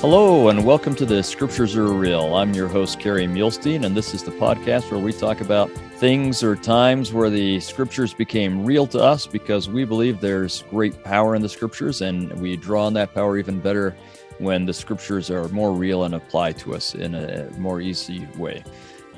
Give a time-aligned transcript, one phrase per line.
[0.00, 2.34] Hello, and welcome to the Scriptures Are Real.
[2.34, 6.42] I'm your host, Kerry Muhlestein, and this is the podcast where we talk about things
[6.42, 11.34] or times where the Scriptures became real to us because we believe there's great power
[11.34, 13.94] in the Scriptures, and we draw on that power even better
[14.38, 18.64] when the Scriptures are more real and apply to us in a more easy way.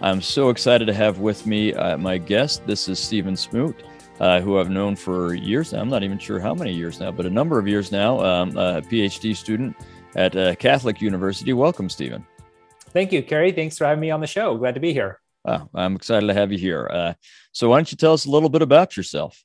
[0.00, 2.66] I'm so excited to have with me uh, my guest.
[2.66, 3.84] This is Stephen Smoot.
[4.20, 5.80] Uh, who I've known for years now.
[5.80, 8.20] I'm not even sure how many years now, but a number of years now.
[8.20, 9.74] Um, a PhD student
[10.16, 11.52] at uh, Catholic University.
[11.52, 12.26] Welcome, Stephen.
[12.90, 13.52] Thank you, Kerry.
[13.52, 14.56] Thanks for having me on the show.
[14.56, 15.18] Glad to be here.
[15.44, 16.88] I'm excited to have you here.
[16.92, 17.14] Uh,
[17.52, 19.42] so, why don't you tell us a little bit about yourself?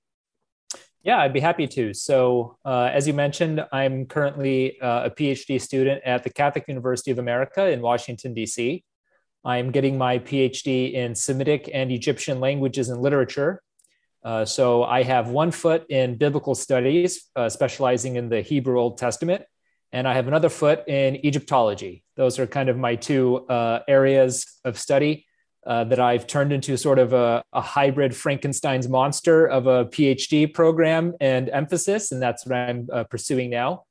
[1.02, 1.94] Yeah, I'd be happy to.
[1.94, 7.12] So, uh, as you mentioned, I'm currently uh, a PhD student at the Catholic University
[7.12, 8.84] of America in Washington, D.C.
[9.46, 13.62] I'm getting my PhD in Semitic and Egyptian languages and literature.
[14.24, 18.98] Uh, so, I have one foot in biblical studies, uh, specializing in the Hebrew Old
[18.98, 19.44] Testament,
[19.92, 22.04] and I have another foot in Egyptology.
[22.16, 25.26] Those are kind of my two uh, areas of study
[25.66, 30.54] uh, that I've turned into sort of a, a, hybrid Frankenstein's monster of a PhD
[30.54, 33.84] program and emphasis, and that's what I'm uh, pursuing now.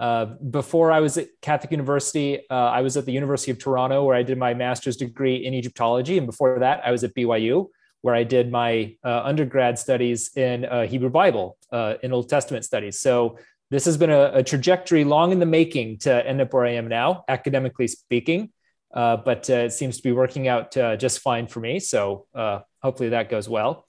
[0.00, 4.04] Uh, before I was at Catholic University, uh, I was at the University of Toronto
[4.04, 7.68] where I did my master's degree in Egyptology, and before that, I was at BYU
[8.00, 11.58] where I did my uh, undergrad studies in Hebrew Bible,
[12.00, 13.00] in Old Testament studies.
[13.00, 13.38] So
[13.70, 16.72] this has been a, a, trajectory long in the making to end up where I
[16.72, 18.50] am now, academically speaking.
[18.92, 21.78] Uh, but uh, it seems to be working out uh, just fine for me.
[21.78, 23.84] So uh, hopefully that goes well.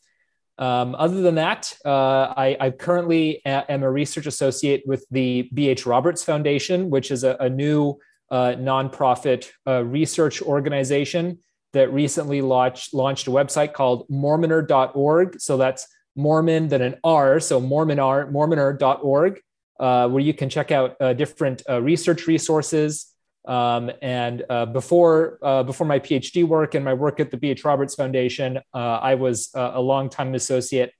[0.57, 5.85] Um, other than that, uh, I, I, currently am a research associate with the B.H.
[5.85, 7.97] Roberts Foundation, which is a, a new
[8.29, 11.39] uh, nonprofit research organization
[11.71, 15.39] that recently launched, launched a website called mormonr.org.
[15.39, 19.39] So that's Mormon, then an R, so Mormoner, mormonr.org
[19.79, 23.13] uh, where you can check out uh, different uh, research resources.
[23.47, 27.63] Um, and uh, before uh, before my PhD work and my work at the B.H.
[27.63, 30.91] Roberts Foundation, I was a longtime associate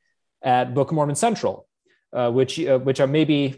[0.42, 1.68] at Book of Mormon Central,
[2.12, 3.58] which which maybe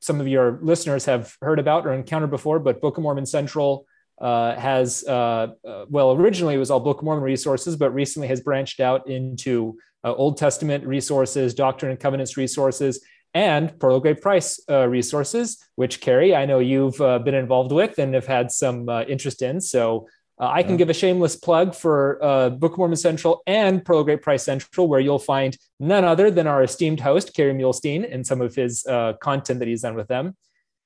[0.00, 2.58] some of your listeners have heard about or encountered before.
[2.58, 3.86] But Book of Mormon Central
[4.20, 8.26] uh, has uh, uh, well originally it was all book of mormon resources but recently
[8.26, 13.00] has branched out into old testament resources doctrine and covenants resources
[13.34, 17.98] and Pearl Great Price uh, resources, which Kerry, I know you've uh, been involved with
[17.98, 19.60] and have had some uh, interest in.
[19.60, 20.08] So
[20.40, 20.78] uh, I can yeah.
[20.78, 25.00] give a shameless plug for uh, Book Mormon Central and Pearl Great Price Central, where
[25.00, 29.14] you'll find none other than our esteemed host, Kerry Muhlestein, and some of his uh,
[29.20, 30.36] content that he's done with them.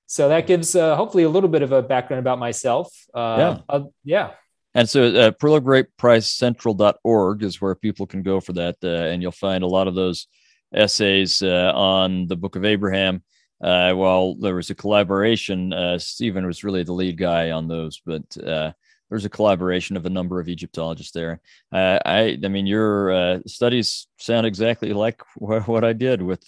[0.06, 2.92] So that gives hopefully a little bit of a background about myself.
[3.14, 3.58] yeah.
[4.04, 4.30] yeah.
[4.74, 8.82] And so uh, pearlofgreatpricecentral.org is where people can go for that.
[8.82, 10.28] and you'll find a lot of those
[10.72, 13.22] essays uh, on the Book of Abraham.
[13.62, 15.72] Uh, well, there was a collaboration.
[15.72, 19.96] Uh, Stephen was really the lead guy on those, but uh, there was a collaboration
[19.96, 21.40] of a number of Egyptologists there.
[21.72, 26.44] Uh, I, I mean, your uh, studies sound exactly like what I did with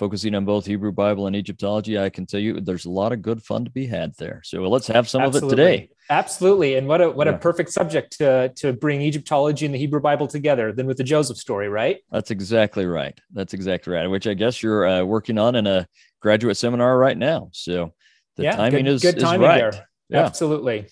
[0.00, 1.98] focusing on both Hebrew Bible and Egyptology.
[1.98, 4.40] I can tell you, there's a lot of good fun to be had there.
[4.42, 5.46] So let's have some Absolutely.
[5.46, 5.90] of it today.
[6.08, 7.34] Absolutely, and what a what yeah.
[7.34, 11.04] a perfect subject to to bring Egyptology and the Hebrew Bible together than with the
[11.04, 11.98] Joseph story, right?
[12.10, 13.16] That's exactly right.
[13.32, 14.06] That's exactly right.
[14.08, 15.86] Which I guess you're uh, working on in a
[16.20, 17.50] graduate seminar right now.
[17.52, 17.92] So
[18.36, 19.72] the yeah, timing good, is good timing is right.
[19.72, 19.86] There.
[20.08, 20.24] Yeah.
[20.24, 20.88] Absolutely.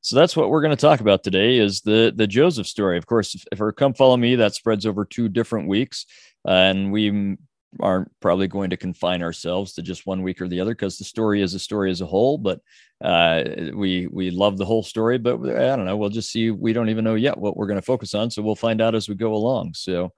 [0.00, 2.96] So that's what we're going to talk about today is the the Joseph story.
[2.96, 6.06] Of course, if, if or come follow me, that spreads over two different weeks,
[6.48, 7.36] uh, and we
[7.80, 11.04] aren't probably going to confine ourselves to just one week or the other because the
[11.04, 12.38] story is a story as a whole.
[12.38, 12.60] But
[13.02, 13.44] uh,
[13.74, 15.96] we we love the whole story, but I don't know.
[15.96, 16.50] We'll just see.
[16.50, 18.94] We don't even know yet what we're going to focus on, so we'll find out
[18.94, 19.74] as we go along.
[19.74, 20.12] So,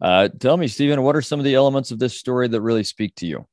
[0.00, 2.84] uh, tell me, Stephen, what are some of the elements of this story that really
[2.84, 3.46] speak to you?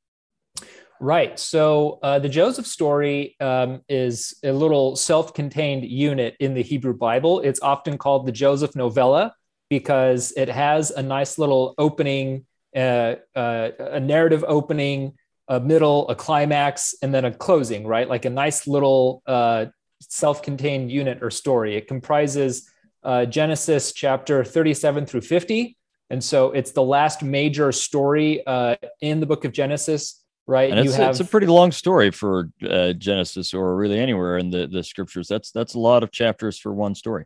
[1.00, 1.38] Right.
[1.38, 7.42] So uh, the Joseph story um, is a little self-contained unit in the Hebrew Bible.
[7.42, 9.36] It's often called the Joseph novella
[9.70, 12.46] because it has a nice little opening
[12.76, 15.14] a, a narrative opening,
[15.48, 18.10] a middle, a climax, and then a closing, right?
[18.10, 19.68] Like a nice little uh,
[20.02, 21.76] self contained unit or story.
[21.76, 22.70] It comprises
[23.04, 25.78] uh, Genesis chapter 37 through 50.
[26.10, 30.72] And so it's the last major story uh, in the book of Genesis, right?
[30.72, 34.50] And it's, have, it's a pretty long story for uh, Genesis or really anywhere in
[34.52, 35.28] the, the scriptures.
[35.28, 37.26] That's that's a lot of chapters for one story.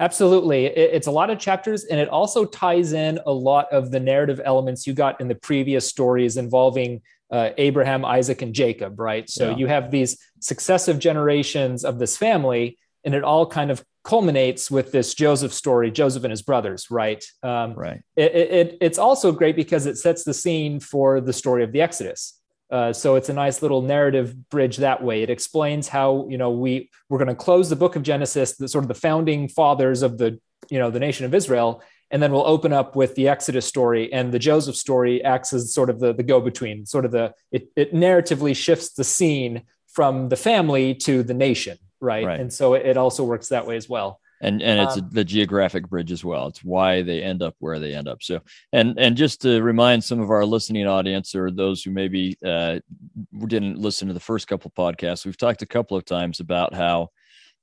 [0.00, 0.66] Absolutely.
[0.66, 4.40] It's a lot of chapters, and it also ties in a lot of the narrative
[4.44, 9.28] elements you got in the previous stories involving uh, Abraham, Isaac, and Jacob, right?
[9.28, 9.56] So yeah.
[9.56, 14.92] you have these successive generations of this family, and it all kind of culminates with
[14.92, 17.22] this Joseph story, Joseph and his brothers, right?
[17.42, 18.00] Um, right.
[18.16, 21.82] It, it, it's also great because it sets the scene for the story of the
[21.82, 22.37] Exodus,
[22.70, 25.22] Uh, so it's a nice little narrative bridge that way.
[25.22, 28.68] It explains how you know we we're going to close the book of Genesis, the
[28.68, 30.38] sort of the founding fathers of the
[30.68, 34.12] you know the nation of Israel, and then we'll open up with the Exodus story
[34.12, 37.32] and the Joseph story acts as sort of the the go between, sort of the
[37.50, 42.26] it, it narratively shifts the scene from the family to the nation, right?
[42.26, 42.38] right.
[42.38, 45.88] And so it also works that way as well and and it's um, the geographic
[45.88, 46.46] bridge as well.
[46.46, 48.22] It's why they end up where they end up.
[48.22, 48.40] So
[48.72, 52.80] and and just to remind some of our listening audience or those who maybe uh,
[53.46, 57.08] didn't listen to the first couple podcasts we've talked a couple of times about how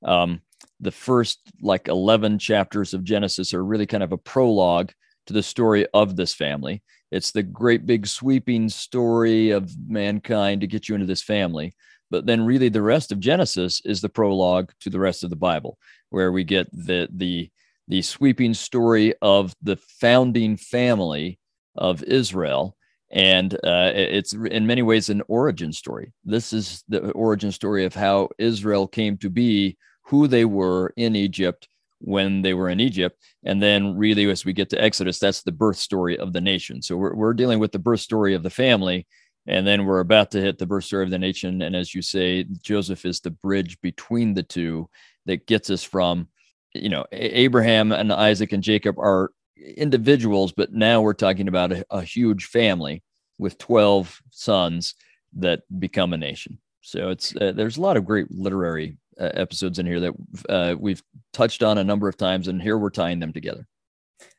[0.04, 0.42] um,
[0.80, 4.92] the first like 11 chapters of genesis are really kind of a prologue
[5.27, 6.83] to the story of this family.
[7.12, 11.74] It's the great big sweeping story of mankind to get you into this family.
[12.12, 15.36] But then really the rest of genesis is the prologue to the rest of the
[15.36, 15.77] bible
[16.15, 17.51] where we get the the
[17.89, 21.38] the sweeping story of the founding family
[21.75, 22.77] of Israel.
[23.12, 26.13] And uh, it's in many ways an origin story.
[26.23, 31.17] This is the origin story of how Israel came to be, who they were in
[31.17, 31.67] Egypt
[32.00, 33.21] when they were in Egypt.
[33.44, 36.81] And then, really, as we get to Exodus, that's the birth story of the nation.
[36.81, 39.06] So we're, we're dealing with the birth story of the family.
[39.47, 41.62] And then we're about to hit the birth story of the nation.
[41.62, 44.89] And as you say, Joseph is the bridge between the two
[45.25, 46.27] that gets us from,
[46.74, 51.86] you know, Abraham and Isaac and Jacob are individuals, but now we're talking about a,
[51.89, 53.03] a huge family
[53.38, 54.95] with 12 sons
[55.38, 56.59] that become a nation.
[56.81, 60.13] So it's uh, there's a lot of great literary uh, episodes in here that
[60.50, 61.01] uh, we've
[61.33, 63.68] touched on a number of times, and here we're tying them together.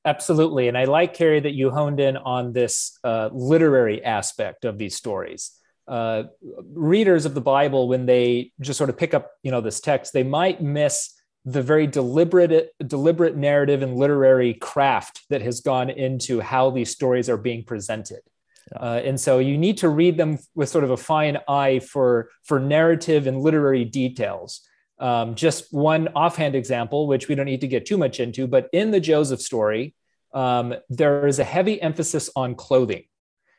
[0.05, 4.79] Absolutely, and I like Kerry that you honed in on this uh, literary aspect of
[4.79, 5.53] these stories
[5.89, 6.25] uh,
[6.73, 10.13] readers of the Bible, when they just sort of pick up, you know, this text,
[10.13, 11.13] they might miss
[11.45, 17.29] the very deliberate, deliberate narrative and literary craft that has gone into how these stories
[17.29, 18.21] are being presented.
[18.75, 22.31] Uh, and so you need to read them with sort of a fine eye for,
[22.43, 24.67] for narrative and literary details.
[24.99, 28.69] Um, just one offhand example, which we don't need to get too much into, but
[28.73, 29.95] in the Joseph story,
[30.33, 33.05] um, there is a heavy emphasis on clothing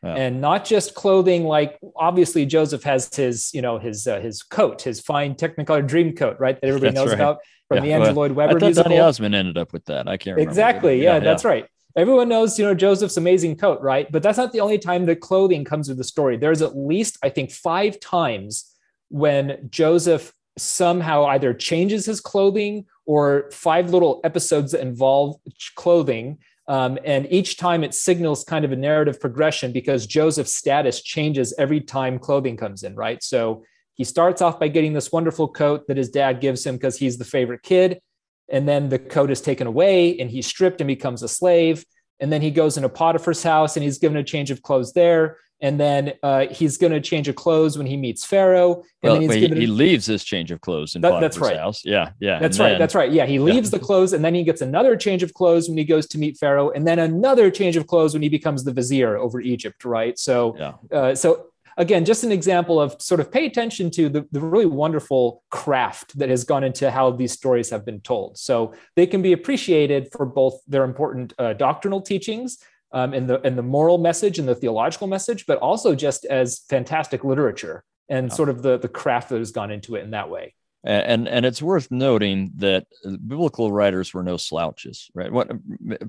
[0.03, 0.15] yeah.
[0.15, 4.81] and not just clothing like obviously joseph has his you know his uh, his coat
[4.81, 7.15] his fine technicolor dream coat right that everybody that's knows right.
[7.15, 7.81] about from yeah.
[7.81, 8.89] the andrew lloyd webber I thought musical.
[8.89, 12.57] Donny Osmond ended up with that i can't exactly yeah, yeah, that's right everyone knows
[12.59, 15.89] you know joseph's amazing coat right but that's not the only time that clothing comes
[15.89, 18.75] with the story there's at least i think five times
[19.09, 25.35] when joseph somehow either changes his clothing or five little episodes that involve
[25.75, 26.37] clothing
[26.67, 31.53] um, and each time it signals kind of a narrative progression because Joseph's status changes
[31.57, 33.23] every time clothing comes in, right?
[33.23, 33.63] So
[33.93, 37.17] he starts off by getting this wonderful coat that his dad gives him because he's
[37.17, 38.01] the favorite kid.
[38.49, 41.85] And then the coat is taken away and he's stripped and becomes a slave.
[42.19, 45.37] And then he goes into Potiphar's house and he's given a change of clothes there
[45.61, 48.83] and then uh, he's going to change of clothes when he meets Pharaoh.
[49.01, 51.57] And well, then he, he, leaves his change of clothes in that, that's right.
[51.57, 51.83] house.
[51.83, 52.39] Yeah, yeah.
[52.39, 52.69] That's right.
[52.71, 53.11] Then, that's right.
[53.11, 53.79] Yeah, he leaves yeah.
[53.79, 56.37] the clothes, and then he gets another change of clothes when he goes to meet
[56.37, 59.83] Pharaoh, and then another change of clothes when he becomes the vizier over Egypt.
[59.85, 60.17] Right.
[60.19, 60.73] So, yeah.
[60.91, 64.65] Uh, so again, just an example of sort of pay attention to the, the really
[64.65, 68.37] wonderful craft that has gone into how these stories have been told.
[68.37, 72.57] So they can be appreciated for both their important uh, doctrinal teachings
[72.91, 76.59] um, in the in the moral message and the theological message, but also just as
[76.69, 80.29] fantastic literature and sort of the the craft that has gone into it in that
[80.29, 80.53] way.
[80.83, 85.31] And and it's worth noting that biblical writers were no slouches, right?
[85.31, 85.51] What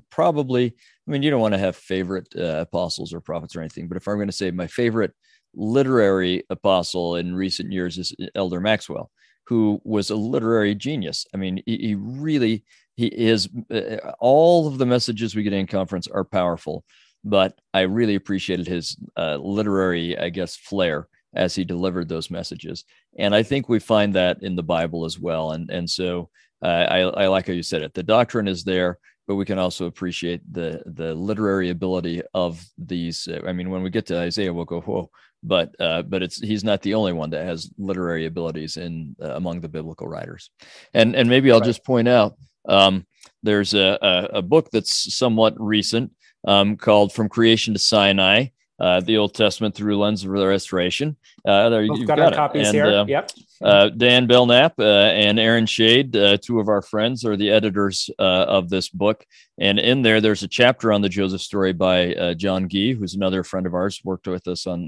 [0.09, 0.67] probably,
[1.07, 3.97] I mean, you don't want to have favorite uh, apostles or prophets or anything, but
[3.97, 5.11] if I'm going to say my favorite
[5.53, 9.11] literary apostle in recent years is Elder Maxwell,
[9.47, 11.25] who was a literary genius.
[11.33, 12.63] I mean, he, he really
[12.99, 16.83] he is uh, all of the messages we get in conference are powerful
[17.23, 22.85] but i really appreciated his uh, literary i guess flair as he delivered those messages.
[23.17, 25.51] And i think we find that in the bible as well.
[25.51, 26.29] And and so
[26.61, 27.93] uh, I, I like how you said it.
[27.93, 33.27] The doctrine is there but we can also appreciate the the literary ability of these.
[33.27, 35.09] Uh, i mean when we get to isaiah we'll go whoa
[35.41, 39.35] but uh, but it's he's not the only one that has literary abilities in uh,
[39.35, 40.49] among the biblical writers.
[40.93, 41.65] And and maybe i'll right.
[41.65, 42.35] just point out
[42.69, 43.05] um,
[43.43, 46.11] there's a, a, a, book that's somewhat recent
[46.47, 48.47] um, called From Creation to Sinai.
[48.79, 51.17] Uh, the Old Testament through lens of the restoration.
[51.45, 52.85] Uh, there, you've got, got copies and, here.
[52.85, 53.29] Uh, yep.
[53.61, 58.09] Uh, Dan Belnap uh, and Aaron Schade, uh, two of our friends, are the editors
[58.17, 59.25] of this book.
[59.57, 63.43] And in there, there's a chapter on the Joseph story by John Gee, who's another
[63.43, 64.85] friend of ours, worked with us on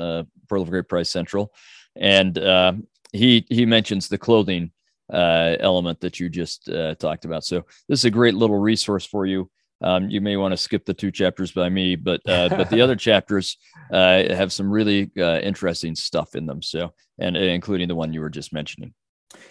[0.47, 1.51] Pearl of Great Price Central,
[1.97, 2.39] and
[3.11, 4.71] he he mentions the clothing
[5.11, 7.43] uh, element that you just uh, talked about.
[7.43, 9.49] So this is a great little resource for you
[9.81, 12.81] Um, you may want to skip the two chapters by me, but uh, but the
[12.81, 13.57] other chapters
[13.91, 16.61] uh, have some really uh, interesting stuff in them.
[16.61, 18.93] So, and including the one you were just mentioning.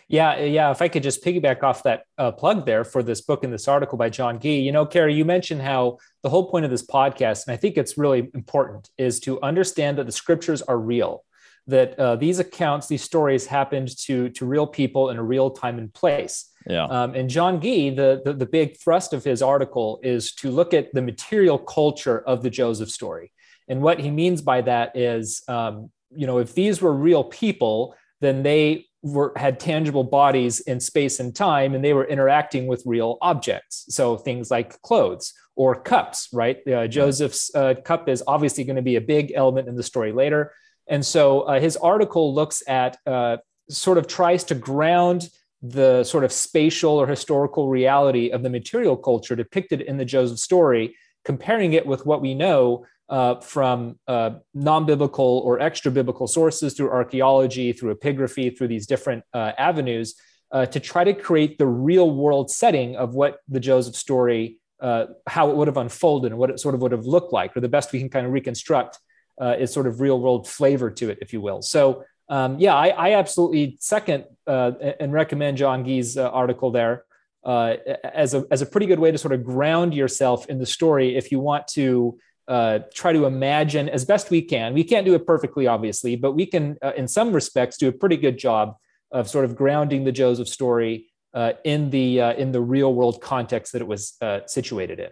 [0.08, 0.70] Yeah, yeah.
[0.70, 3.66] If I could just piggyback off that uh, plug there for this book and this
[3.66, 6.86] article by John Gee, you know, Kerry, you mentioned how the whole point of this
[6.86, 11.24] podcast, and I think it's really important, is to understand that the scriptures are real,
[11.70, 15.78] that uh, these accounts, these stories happened to to real people in a real time
[15.78, 16.50] and place.
[16.66, 16.84] Yeah.
[16.84, 20.74] Um, and John Gee, the, the the big thrust of his article is to look
[20.74, 23.32] at the material culture of the Joseph story,
[23.68, 27.94] and what he means by that is, um, you know, if these were real people,
[28.20, 32.82] then they were had tangible bodies in space and time and they were interacting with
[32.84, 33.86] real objects.
[33.88, 36.58] So things like clothes or cups right?
[36.68, 40.12] Uh, joseph's uh, cup is obviously going to be a big element in the story
[40.12, 40.52] later
[40.88, 43.36] and so uh, his article looks at uh,
[43.68, 45.28] sort of tries to ground
[45.62, 50.38] the sort of spatial or historical reality of the material culture depicted in the joseph
[50.38, 56.26] story comparing it with what we know uh, from uh, non biblical or extra biblical
[56.26, 60.14] sources through archaeology, through epigraphy, through these different uh, avenues
[60.52, 65.06] uh, to try to create the real world setting of what the Joseph story, uh,
[65.26, 67.60] how it would have unfolded and what it sort of would have looked like, or
[67.60, 68.98] the best we can kind of reconstruct
[69.40, 71.62] uh, is sort of real world flavor to it, if you will.
[71.62, 77.04] So, um, yeah, I, I, absolutely second and recommend John Gee's article there.
[77.44, 81.16] as a as a pretty good way to sort of ground yourself in the story
[81.16, 82.18] if you want to
[82.50, 84.74] uh, try to imagine as best we can.
[84.74, 87.92] We can't do it perfectly, obviously, but we can, uh, in some respects, do a
[87.92, 88.74] pretty good job
[89.12, 93.20] of sort of grounding the Joseph story uh, in the uh, in the real world
[93.20, 95.10] context that it was uh, situated in.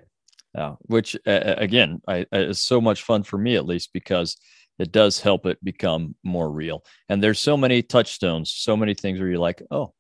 [0.59, 4.37] Yeah, which again I, is so much fun for me, at least, because
[4.79, 6.83] it does help it become more real.
[7.09, 9.95] And there's so many touchstones, so many things where you're like, oh,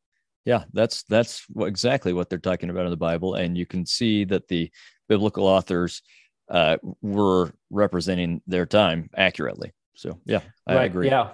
[0.44, 4.24] yeah, that's that's exactly what they're talking about in the Bible, and you can see
[4.24, 4.70] that the
[5.08, 6.02] biblical authors
[6.50, 9.70] uh, were representing their time accurately.
[9.94, 10.90] So yeah, I right.
[10.90, 11.06] agree.
[11.06, 11.28] Yeah,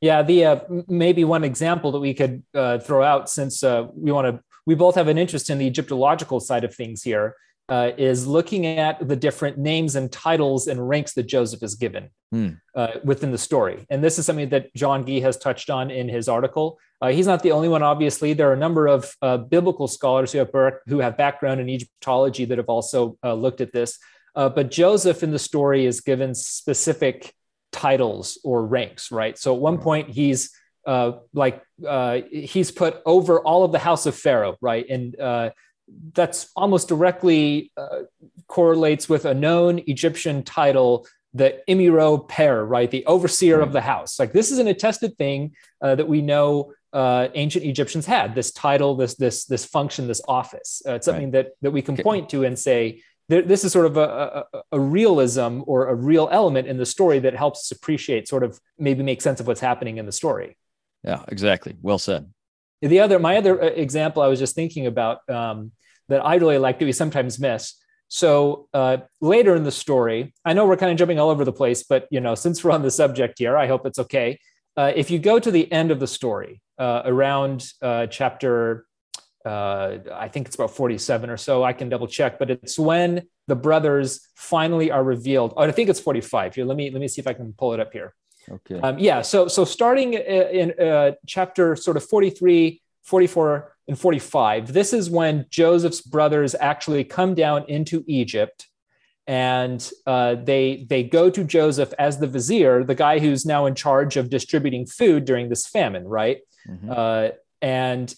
[0.00, 0.22] yeah.
[0.22, 4.26] The uh, maybe one example that we could uh, throw out since uh, we want
[4.28, 7.34] to, we both have an interest in the Egyptological side of things here.
[7.70, 12.10] Uh, is looking at the different names and titles and ranks that Joseph is given
[12.32, 12.48] hmm.
[12.74, 13.86] uh, within the story.
[13.90, 16.80] And this is something that John Gee has touched on in his article.
[17.00, 18.32] Uh, he's not the only one, obviously.
[18.32, 20.50] There are a number of uh, biblical scholars who have,
[20.88, 24.00] who have background in Egyptology that have also uh, looked at this.
[24.34, 27.32] Uh, but Joseph in the story is given specific
[27.70, 29.38] titles or ranks, right?
[29.38, 30.50] So at one point he's
[30.86, 34.88] uh, like uh, he's put over all of the house of Pharaoh, right?
[34.88, 35.50] And uh,
[36.12, 38.00] that's almost directly uh,
[38.46, 42.90] correlates with a known Egyptian title, the Imiro Per, right?
[42.90, 43.64] The overseer mm-hmm.
[43.64, 44.18] of the house.
[44.18, 48.50] Like this is an attested thing uh, that we know uh, ancient Egyptians had this
[48.50, 50.82] title, this this this function, this office.
[50.86, 51.44] Uh, it's something right.
[51.44, 54.80] that that we can point to and say this is sort of a, a, a,
[54.80, 59.04] realism or a real element in the story that helps us appreciate, sort of maybe
[59.04, 60.56] make sense of what's happening in the story.
[61.04, 61.76] Yeah, exactly.
[61.80, 62.28] Well said.
[62.82, 65.72] The other, my other uh, example, I was just thinking about um,
[66.08, 67.74] that I really like that we sometimes miss.
[68.08, 71.52] So uh, later in the story, I know we're kind of jumping all over the
[71.52, 74.38] place, but you know, since we're on the subject here, I hope it's okay.
[74.76, 78.86] Uh, if you go to the end of the story, uh, around uh, chapter
[79.44, 81.64] uh, I think it's about 47 or so.
[81.64, 85.54] I can double check, but it's when the brothers finally are revealed.
[85.56, 86.54] Oh, I think it's 45.
[86.54, 88.14] Here, let me let me see if I can pull it up here.
[88.50, 88.80] Okay.
[88.80, 89.22] Um, yeah.
[89.22, 94.72] So so starting in uh, chapter sort of 43, 44, and 45.
[94.72, 98.68] This is when Joseph's brothers actually come down into Egypt,
[99.26, 103.74] and uh, they they go to Joseph as the vizier, the guy who's now in
[103.74, 106.38] charge of distributing food during this famine, right?
[106.68, 106.90] Mm-hmm.
[106.90, 107.28] Uh,
[107.60, 108.14] and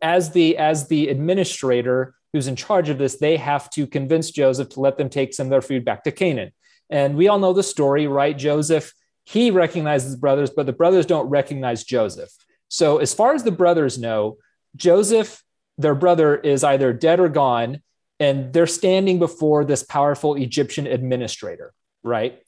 [0.00, 4.70] as the as the administrator who's in charge of this, they have to convince Joseph
[4.70, 6.52] to let them take some of their food back to Canaan.
[6.88, 8.36] And we all know the story, right?
[8.36, 12.30] Joseph, he recognizes brothers, but the brothers don't recognize Joseph.
[12.68, 14.38] So, as far as the brothers know,
[14.76, 15.42] Joseph,
[15.78, 17.82] their brother, is either dead or gone,
[18.18, 22.40] and they're standing before this powerful Egyptian administrator, right?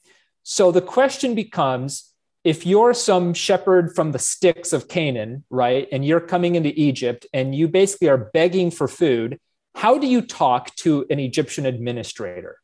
[0.43, 2.13] So the question becomes
[2.43, 7.25] if you're some shepherd from the sticks of Canaan, right, and you're coming into Egypt
[7.33, 9.39] and you basically are begging for food,
[9.73, 12.59] how do you talk to an Egyptian administrator?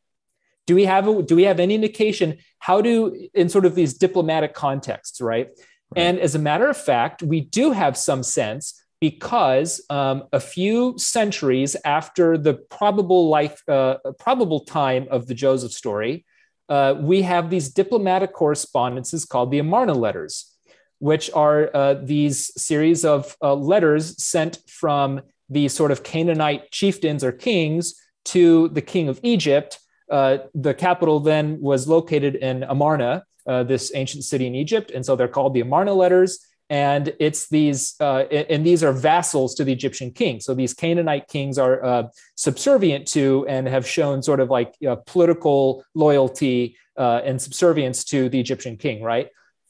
[0.66, 3.94] Do we have a, do we have any indication how do in sort of these
[3.94, 5.48] diplomatic contexts, right?
[5.48, 5.56] right.
[5.96, 10.94] And as a matter of fact, we do have some sense because um, a few
[10.96, 16.24] centuries after the probable life, uh, probable time of the Joseph story,
[16.68, 20.54] uh, we have these diplomatic correspondences called the Amarna letters,
[21.00, 27.24] which are uh, these series of uh, letters sent from the sort of Canaanite chieftains
[27.24, 27.94] or kings
[28.26, 29.80] to the king of Egypt.
[30.12, 35.04] Uh, the capital then was located in Amarna, uh, this ancient city in Egypt, and
[35.04, 36.38] so they're called the Amarna letters.
[36.68, 40.40] And it's these, uh, and these are vassals to the Egyptian king.
[40.40, 42.02] So these Canaanite kings are uh,
[42.36, 44.74] subservient to and have shown sort of like
[45.06, 49.28] political loyalty uh, and subservience to the Egyptian king, right?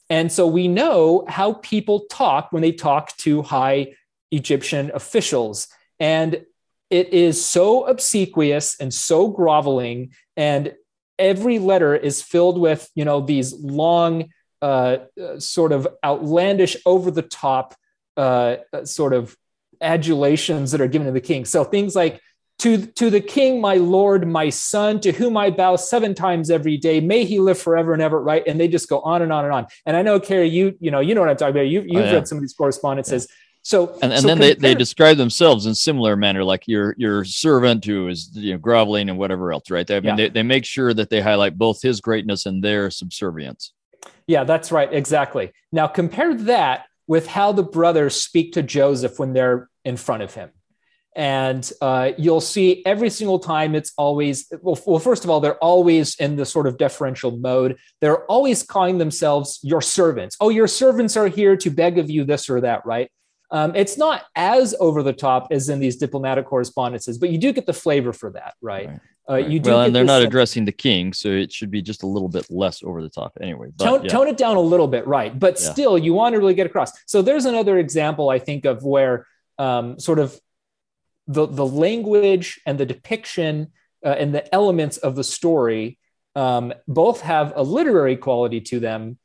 [0.09, 3.95] And so we know how people talk when they talk to high
[4.31, 5.67] Egyptian officials.
[5.99, 6.45] And
[6.93, 10.11] it is so obsequious and so groveling.
[10.37, 10.75] And
[11.17, 14.29] every letter is filled with, you know, these long,
[14.61, 14.97] uh,
[15.39, 17.73] sort of outlandish, over the top
[18.15, 19.35] uh, sort of
[19.81, 21.45] adulations that are given to the king.
[21.45, 22.21] So things like,
[22.59, 26.77] to, to the king, my lord, my son, to whom I bow seven times every
[26.77, 28.43] day, may he live forever and ever, right?
[28.45, 29.65] And they just go on and on and on.
[29.87, 31.67] And I know, Kerry, you, you know, you know what I'm talking about.
[31.67, 32.13] You, you've oh, yeah.
[32.13, 33.27] read some of these correspondences.
[33.27, 33.35] Yeah.
[33.65, 36.95] So and, and so then compare- they, they describe themselves in similar manner, like your
[36.97, 39.89] your servant who is you know groveling and whatever else, right?
[39.89, 40.15] I mean, yeah.
[40.15, 43.73] they, they make sure that they highlight both his greatness and their subservience.
[44.27, 45.53] Yeah, that's right, exactly.
[45.71, 50.33] Now compare that with how the brothers speak to Joseph when they're in front of
[50.33, 50.49] him.
[51.15, 55.57] And uh, you'll see every single time it's always, well, well, first of all, they're
[55.57, 57.77] always in the sort of deferential mode.
[58.01, 60.35] They're always calling themselves your servants.
[60.39, 63.11] Oh, your servants are here to beg of you this or that, right?
[63.53, 67.53] Um, it's not as over the top as in these diplomatic correspondences, but you do
[67.53, 68.87] get the flavor for that, right?
[68.87, 68.99] right.
[69.29, 70.27] Uh, you do well, and they're not sense.
[70.27, 73.31] addressing the king, so it should be just a little bit less over the top,
[73.39, 73.67] anyway.
[73.77, 74.09] But, tone, yeah.
[74.09, 75.37] tone it down a little bit, right?
[75.37, 75.71] But yeah.
[75.71, 76.91] still, you want to really get across.
[77.05, 79.25] So there's another example I think of where
[79.57, 80.37] um, sort of
[81.27, 83.71] the, the language and the depiction
[84.03, 85.99] uh, and the elements of the story
[86.35, 89.17] um, both have a literary quality to them,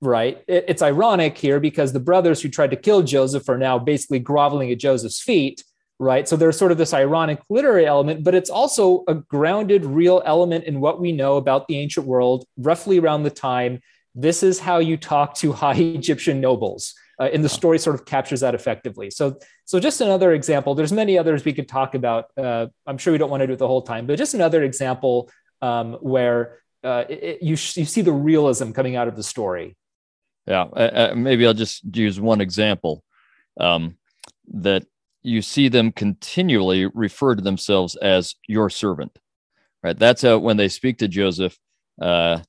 [0.00, 0.42] right?
[0.46, 4.18] It, it's ironic here because the brothers who tried to kill Joseph are now basically
[4.18, 5.62] groveling at Joseph's feet,
[5.98, 6.28] right?
[6.28, 10.64] So there's sort of this ironic literary element, but it's also a grounded, real element
[10.64, 13.80] in what we know about the ancient world, roughly around the time.
[14.14, 18.04] This is how you talk to high Egyptian nobles uh, and the story sort of
[18.04, 19.10] captures that effectively.
[19.10, 20.74] So, so just another example.
[20.74, 22.26] There's many others we could talk about.
[22.36, 24.62] Uh, I'm sure we don't want to do it the whole time, but just another
[24.62, 25.30] example
[25.60, 29.76] um, where uh, it, you you see the realism coming out of the story.
[30.48, 33.04] Yeah, uh, uh, maybe I'll just use one example
[33.60, 33.98] um,
[34.54, 34.86] that
[35.22, 39.18] you see them continually refer to themselves as your servant.
[39.82, 39.98] Right.
[39.98, 41.58] That's how when they speak to Joseph.
[42.00, 42.40] Uh,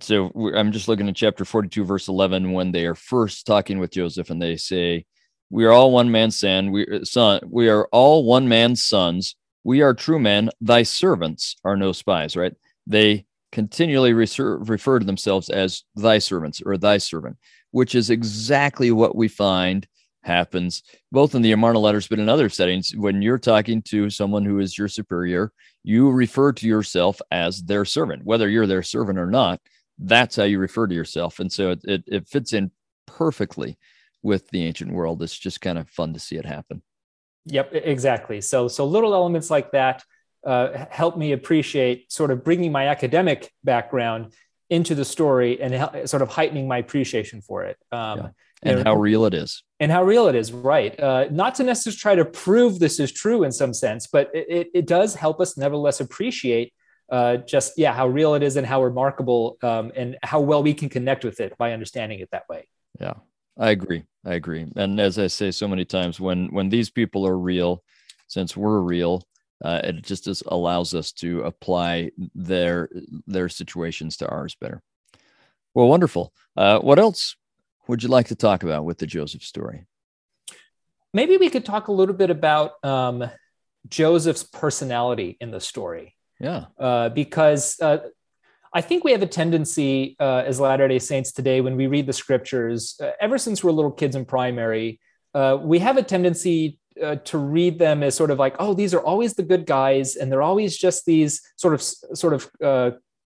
[0.00, 3.90] so I'm just looking at chapter 42, verse 11, when they are first talking with
[3.90, 5.04] Joseph and they say,
[5.50, 6.70] We are all one man's son.
[6.70, 9.34] We, uh, son, we are all one man's sons.
[9.64, 10.50] We are true men.
[10.60, 12.54] Thy servants are no spies, right?
[12.86, 17.36] They continually refer, refer to themselves as thy servants or thy servant,
[17.70, 19.86] which is exactly what we find
[20.22, 22.92] happens both in the Amarna letters, but in other settings.
[22.96, 27.84] When you're talking to someone who is your superior, you refer to yourself as their
[27.84, 29.60] servant, whether you're their servant or not.
[29.98, 32.70] That's how you refer to yourself, and so it it, it fits in
[33.06, 33.78] perfectly
[34.22, 35.22] with the ancient world.
[35.22, 36.82] It's just kind of fun to see it happen.
[37.46, 38.40] Yep, exactly.
[38.40, 40.02] So so little elements like that
[40.44, 44.32] uh, help me appreciate sort of bringing my academic background
[44.70, 47.76] into the story and sort of heightening my appreciation for it.
[47.92, 48.28] Um, yeah.
[48.62, 49.62] and know, how real it is.
[49.80, 50.98] And how real it is right.
[50.98, 54.68] Uh, not to necessarily try to prove this is true in some sense but it,
[54.72, 56.72] it does help us nevertheless appreciate
[57.10, 60.72] uh, just yeah how real it is and how remarkable um, and how well we
[60.72, 62.66] can connect with it by understanding it that way.
[62.98, 63.14] Yeah.
[63.58, 64.04] I agree.
[64.24, 64.66] I agree.
[64.76, 67.82] And as i say so many times when when these people are real
[68.28, 69.22] since we're real
[69.62, 72.88] uh, it just just allows us to apply their
[73.26, 74.82] their situations to ours better
[75.74, 77.36] well wonderful uh, what else
[77.88, 79.86] would you like to talk about with the Joseph story?
[81.12, 83.28] Maybe we could talk a little bit about um,
[83.88, 86.16] Joseph's personality in the story.
[86.40, 86.66] Yeah.
[86.78, 87.98] Uh, because uh,
[88.72, 92.06] I think we have a tendency uh, as Latter day Saints today, when we read
[92.06, 95.00] the scriptures, uh, ever since we're little kids in primary,
[95.34, 98.94] uh, we have a tendency uh, to read them as sort of like, oh, these
[98.94, 102.50] are always the good guys, and they're always just these sort of sort of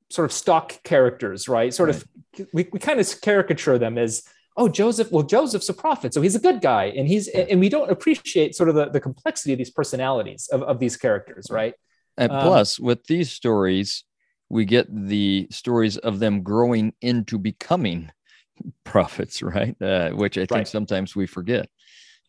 [0.10, 1.74] sort of stock characters, right?
[1.74, 1.96] Sort right.
[1.96, 4.24] of we, we kind of caricature them as
[4.58, 7.70] oh joseph well joseph's a prophet so he's a good guy and he's and we
[7.70, 11.74] don't appreciate sort of the, the complexity of these personalities of, of these characters right
[12.18, 14.04] and um, plus with these stories
[14.50, 18.12] we get the stories of them growing into becoming
[18.84, 20.68] prophets right uh, which i think right.
[20.68, 21.70] sometimes we forget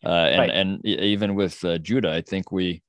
[0.05, 0.51] uh, and right.
[0.51, 2.83] and even with uh, judah i think we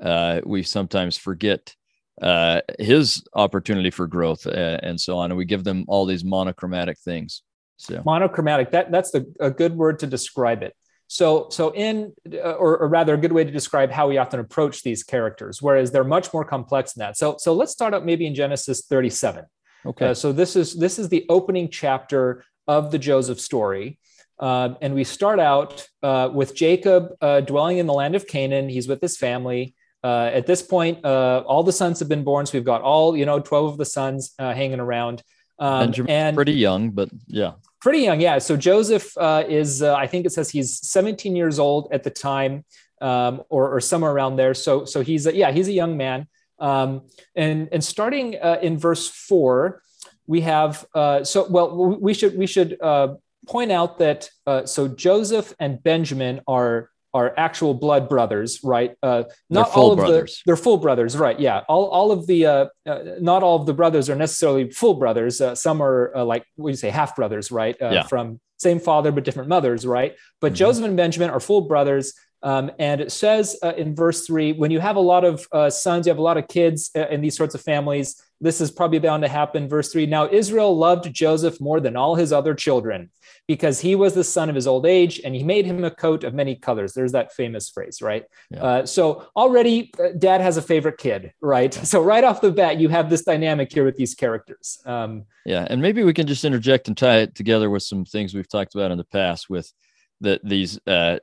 [0.00, 1.74] uh, we sometimes forget
[2.22, 6.24] uh, his opportunity for growth uh, and so on and we give them all these
[6.24, 7.42] monochromatic things
[7.76, 10.74] so monochromatic that that's the, a good word to describe it
[11.08, 14.40] So, so in, uh, or, or, rather, a good way to describe how we often
[14.40, 17.16] approach these characters, whereas they're much more complex than that.
[17.16, 19.46] So, so let's start out maybe in Genesis 37.
[19.86, 20.08] Okay.
[20.08, 23.98] Uh, so this is this is the opening chapter of the Joseph story,
[24.38, 28.68] uh, and we start out uh, with Jacob uh, dwelling in the land of Canaan.
[28.68, 29.74] He's with his family.
[30.04, 33.26] Uh, at this point, all the sons have been born, so we've got all you
[33.26, 35.22] know, twelve of the sons hanging around.
[35.58, 38.20] Um, and pretty young, but yeah, pretty young.
[38.20, 38.38] Yeah.
[38.38, 42.10] So Joseph uh, is, uh, I think it says he's 17 years old at the
[42.10, 42.64] time,
[43.00, 44.54] um, or, or, somewhere around there.
[44.54, 46.26] So, so he's a, yeah, he's a young man.
[46.58, 47.02] Um,
[47.36, 49.82] and and starting uh, in verse four,
[50.26, 53.14] we have uh, so well we should we should uh,
[53.48, 58.94] point out that uh, so Joseph and Benjamin are are actual blood brothers, right?
[59.02, 60.36] Uh, not all of brothers.
[60.36, 61.38] the they're full brothers, right?
[61.40, 64.94] Yeah, all, all of the uh, uh, not all of the brothers are necessarily full
[64.94, 65.40] brothers.
[65.40, 67.80] Uh, some are uh, like what do you say, half brothers, right?
[67.80, 68.02] Uh, yeah.
[68.02, 70.16] From same father but different mothers, right?
[70.40, 70.56] But mm-hmm.
[70.56, 72.12] Joseph and Benjamin are full brothers.
[72.40, 76.10] Um, and it says in verse three, when you have a lot of sons, you
[76.10, 78.22] have a lot of kids in these sorts of families.
[78.40, 79.68] This is probably bound to happen.
[79.68, 80.06] Verse three.
[80.06, 83.10] Now Israel loved Joseph more than all his other children
[83.48, 86.22] because he was the son of his old age and he made him a coat
[86.22, 86.92] of many colors.
[86.92, 88.26] There's that famous phrase, right?
[88.50, 88.62] Yeah.
[88.62, 91.76] Uh, so already uh, dad has a favorite kid, right?
[91.88, 94.78] So right off the bat, you have this dynamic here with these characters.
[94.84, 95.66] Um, yeah.
[95.70, 98.74] And maybe we can just interject and tie it together with some things we've talked
[98.74, 99.72] about in the past with
[100.20, 101.18] the, these, uh,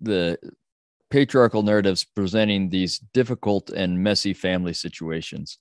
[0.00, 0.38] the
[1.10, 5.58] patriarchal narratives presenting these difficult and messy family situations.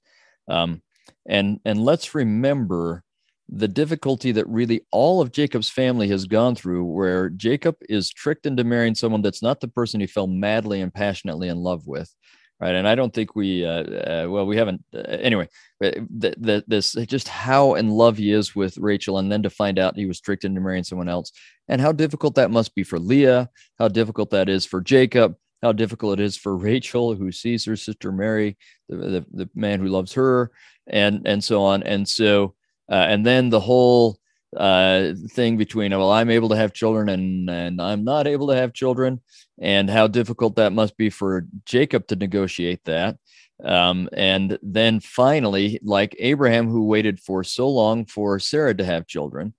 [0.47, 0.81] Um,
[1.27, 3.03] and, and let's remember
[3.47, 8.45] the difficulty that really all of Jacob's family has gone through, where Jacob is tricked
[8.45, 12.13] into marrying someone that's not the person he fell madly and passionately in love with.
[12.57, 12.73] Right.
[12.73, 15.49] And I don't think we, uh, uh, well, we haven't, uh, anyway,
[15.81, 19.77] the, the, this just how in love he is with Rachel, and then to find
[19.77, 21.33] out he was tricked into marrying someone else,
[21.67, 25.73] and how difficult that must be for Leah, how difficult that is for Jacob, how
[25.73, 29.87] difficult it is for Rachel, who sees her sister marry, the, the, the man who
[29.87, 30.51] loves her,
[30.87, 31.83] and, and so on.
[31.83, 32.55] And so,
[32.89, 34.17] uh, and then the whole
[34.55, 38.55] uh, thing between well i'm able to have children and and i'm not able to
[38.55, 39.19] have children
[39.59, 43.17] and how difficult that must be for jacob to negotiate that.
[43.63, 49.07] Um, and then finally like abraham who waited for so long for sarah to have
[49.07, 49.53] children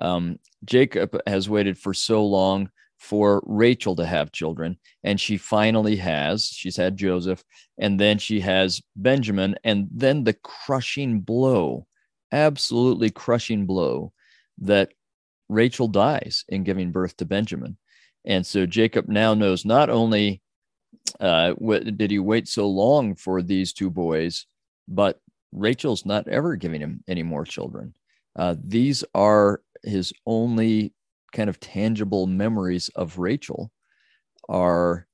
[0.00, 5.94] um, jacob has waited for so long for rachel to have children and she finally
[5.96, 7.44] has she's had joseph
[7.78, 11.86] and then she has benjamin and then the crushing blow
[12.36, 14.12] absolutely crushing blow
[14.58, 14.92] that
[15.48, 17.76] Rachel dies in giving birth to Benjamin.
[18.24, 20.42] And so Jacob now knows not only
[21.20, 24.46] uh, what, did he wait so long for these two boys,
[24.88, 25.20] but
[25.52, 27.94] Rachel's not ever giving him any more children.
[28.34, 30.92] Uh, these are his only
[31.32, 33.70] kind of tangible memories of Rachel
[34.48, 35.06] are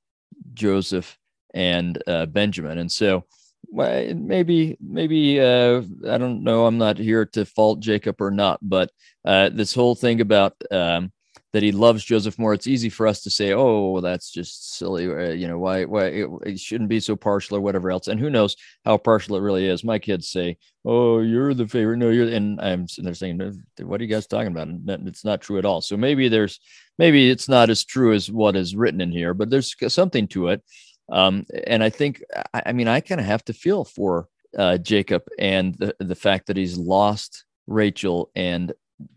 [0.53, 1.17] Joseph
[1.53, 2.79] and uh, Benjamin.
[2.79, 3.25] And so
[3.69, 6.65] well, maybe, maybe uh, I don't know.
[6.65, 8.91] I'm not here to fault Jacob or not, but
[9.25, 11.11] uh, this whole thing about um,
[11.53, 15.07] that he loves Joseph more, it's easy for us to say, "Oh, that's just silly."
[15.07, 15.85] Uh, you know, why?
[15.85, 18.07] Why it, it, shouldn't be so partial or whatever else.
[18.07, 19.83] And who knows how partial it really is?
[19.83, 23.39] My kids say, "Oh, you're the favorite." No, you're, and I'm sitting there saying,
[23.81, 25.81] "What are you guys talking about?" And it's not true at all.
[25.81, 26.59] So maybe there's,
[26.97, 30.47] maybe it's not as true as what is written in here, but there's something to
[30.49, 30.63] it.
[31.11, 34.77] Um, and I think, I, I mean, I kind of have to feel for uh,
[34.77, 38.73] Jacob and the, the fact that he's lost Rachel and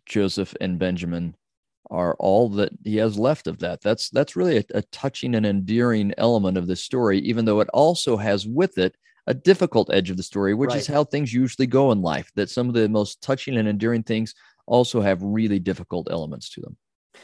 [0.07, 1.37] Joseph and Benjamin
[1.91, 3.81] are all that he has left of that.
[3.81, 7.69] That's that's really a, a touching and endearing element of the story, even though it
[7.73, 8.97] also has with it
[9.29, 10.79] a difficult edge of the story, which right.
[10.79, 12.31] is how things usually go in life.
[12.35, 14.35] That some of the most touching and endearing things
[14.67, 16.77] also have really difficult elements to them.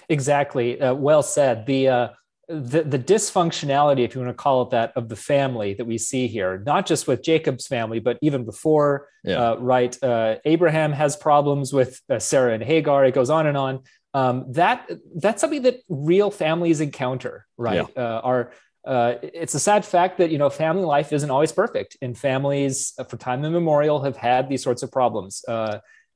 [0.09, 0.81] Exactly.
[0.81, 1.67] Uh, well said.
[1.67, 2.09] The uh,
[2.49, 5.97] the, the dysfunctionality, if you want to call it that, of the family that we
[5.99, 9.53] see here, not just with Jacob's family, but even before, yeah.
[9.53, 10.03] uh, right?
[10.03, 13.05] Uh, Abraham has problems with uh, Sarah and Hagar.
[13.05, 13.81] It goes on and on.
[14.15, 17.87] Um, that that's something that real families encounter, right?
[17.97, 18.03] Yeah.
[18.03, 18.53] Uh, are
[18.85, 22.93] uh, it's a sad fact that you know family life isn't always perfect, and families
[22.99, 25.43] uh, for time immemorial have had these sorts of problems.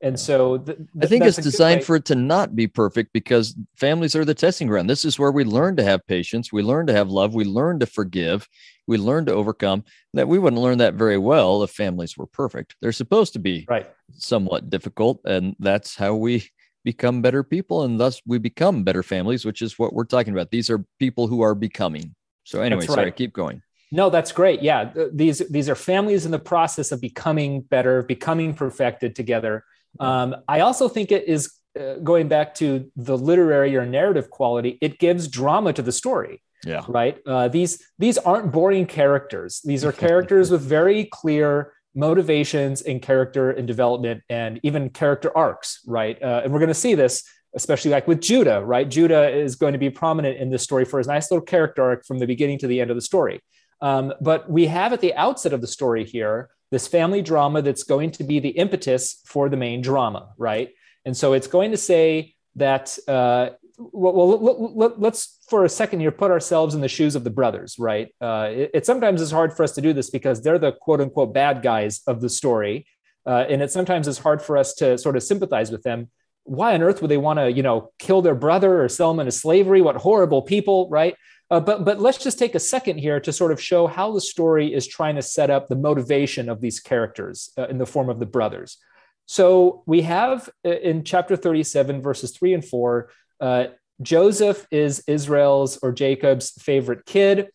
[0.03, 3.57] And so th- th- I think it's designed for it to not be perfect because
[3.77, 4.91] families are the testing ground.
[4.91, 7.81] This is where we learn to have patience, we learn to have love, we learn
[7.81, 8.47] to forgive,
[8.87, 9.85] we learn to overcome.
[10.13, 12.77] That we wouldn't learn that very well if families were perfect.
[12.81, 13.91] They're supposed to be right.
[14.13, 16.47] somewhat difficult, and that's how we
[16.85, 20.51] become better people, and thus we become better families, which is what we're talking about.
[20.51, 22.15] These are people who are becoming.
[22.45, 22.91] So anyway, right.
[22.91, 23.63] sorry, keep going.
[23.93, 24.63] No, that's great.
[24.63, 29.65] Yeah, these these are families in the process of becoming better, becoming perfected together
[30.01, 34.79] um, I also think it is uh, going back to the literary or narrative quality,
[34.81, 36.43] it gives drama to the story.
[36.65, 36.85] Yeah.
[36.89, 37.19] Right.
[37.27, 39.61] Uh, these these aren't boring characters.
[39.63, 45.81] These are characters with very clear motivations and character and development and even character arcs.
[45.87, 46.21] Right.
[46.21, 48.63] Uh, and we're going to see this especially like with Judah.
[48.63, 48.89] Right.
[48.89, 52.05] Judah is going to be prominent in this story for his nice little character arc
[52.05, 53.41] from the beginning to the end of the story.
[53.81, 57.83] Um, but we have at the outset of the story here this family drama that's
[57.83, 60.71] going to be the impetus for the main drama, right?
[61.05, 66.11] And so it's going to say that, uh, well, let, us for a second here
[66.11, 68.09] put ourselves in the shoes of the brothers, right?
[68.21, 71.01] Uh, it, it, sometimes is hard for us to do this because they're the quote
[71.01, 72.87] unquote bad guys of the story.
[73.25, 76.11] Uh, and it sometimes is hard for us to sort of sympathize with them.
[76.45, 79.21] Why on earth would they want to, you know, kill their brother or sell him
[79.21, 79.83] into slavery?
[79.83, 81.17] What horrible people, right?
[81.51, 84.21] Uh, but but let's just take a second here to sort of show how the
[84.21, 88.09] story is trying to set up the motivation of these characters uh, in the form
[88.09, 88.79] of the brothers.
[89.27, 93.67] So we have uh, in chapter 37, verses three and four, uh,
[94.03, 97.49] Joseph is Israel's or Jacob's favorite kid.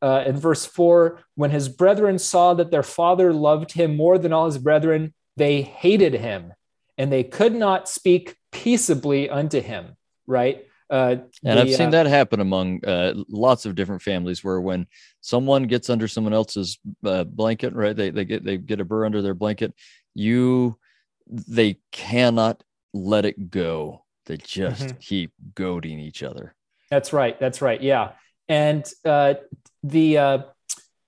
[0.00, 4.32] Uh, in verse four, when his brethren saw that their father loved him more than
[4.32, 6.52] all his brethren, they hated him
[6.96, 9.96] and they could not speak peaceably unto him.
[10.26, 10.67] Right.
[10.90, 14.60] Uh, and the, I've seen uh, that happen among uh, lots of different families where
[14.60, 14.86] when
[15.20, 17.94] someone gets under someone else's uh, blanket, right?
[17.94, 19.74] They, they get, they get a burr under their blanket.
[20.14, 20.78] You,
[21.26, 22.62] they cannot
[22.94, 24.04] let it go.
[24.26, 24.96] They just mm-hmm.
[24.98, 26.54] keep goading each other.
[26.90, 27.38] That's right.
[27.38, 27.80] That's right.
[27.82, 28.12] Yeah.
[28.48, 29.34] And uh,
[29.82, 30.38] the, uh,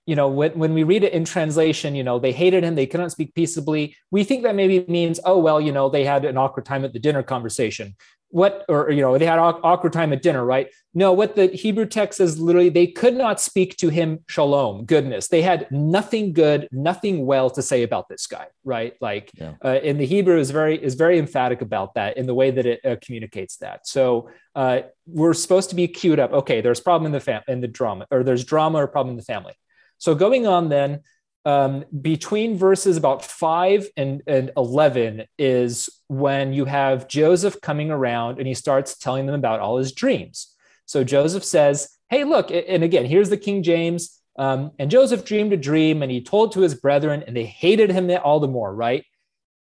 [0.06, 2.86] you know, when, when we read it in translation, you know, they hated him, they
[2.86, 3.96] couldn't speak peaceably.
[4.10, 6.92] We think that maybe means, oh, well, you know, they had an awkward time at
[6.92, 7.94] the dinner conversation
[8.30, 10.68] what or you know they had awkward time at dinner right?
[10.94, 15.28] No what the hebrew text says literally they could not speak to him shalom goodness.
[15.28, 18.94] They had nothing good nothing well to say about this guy right?
[19.00, 19.54] Like yeah.
[19.64, 22.66] uh, in the hebrew is very is very emphatic about that in the way that
[22.66, 23.86] it uh, communicates that.
[23.86, 26.32] So uh, we're supposed to be cued up.
[26.32, 29.16] Okay there's problem in the fam- in the drama or there's drama or problem in
[29.16, 29.54] the family.
[29.98, 31.00] So going on then
[31.44, 38.38] um, between verses about 5 and, and 11 is when you have Joseph coming around
[38.38, 40.54] and he starts telling them about all his dreams.
[40.86, 44.20] So Joseph says, Hey, look, and again, here's the King James.
[44.36, 47.90] Um, and Joseph dreamed a dream and he told to his brethren, and they hated
[47.90, 49.04] him all the more, right?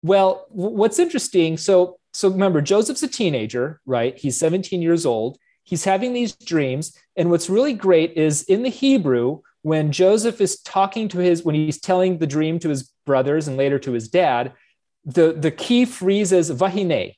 [0.03, 4.17] Well, what's interesting, so so remember, Joseph's a teenager, right?
[4.19, 5.39] He's 17 years old.
[5.65, 6.97] He's having these dreams.
[7.17, 11.55] And what's really great is in the Hebrew, when Joseph is talking to his, when
[11.55, 14.53] he's telling the dream to his brothers and later to his dad,
[15.05, 17.15] the, the key phrase is vehinneh.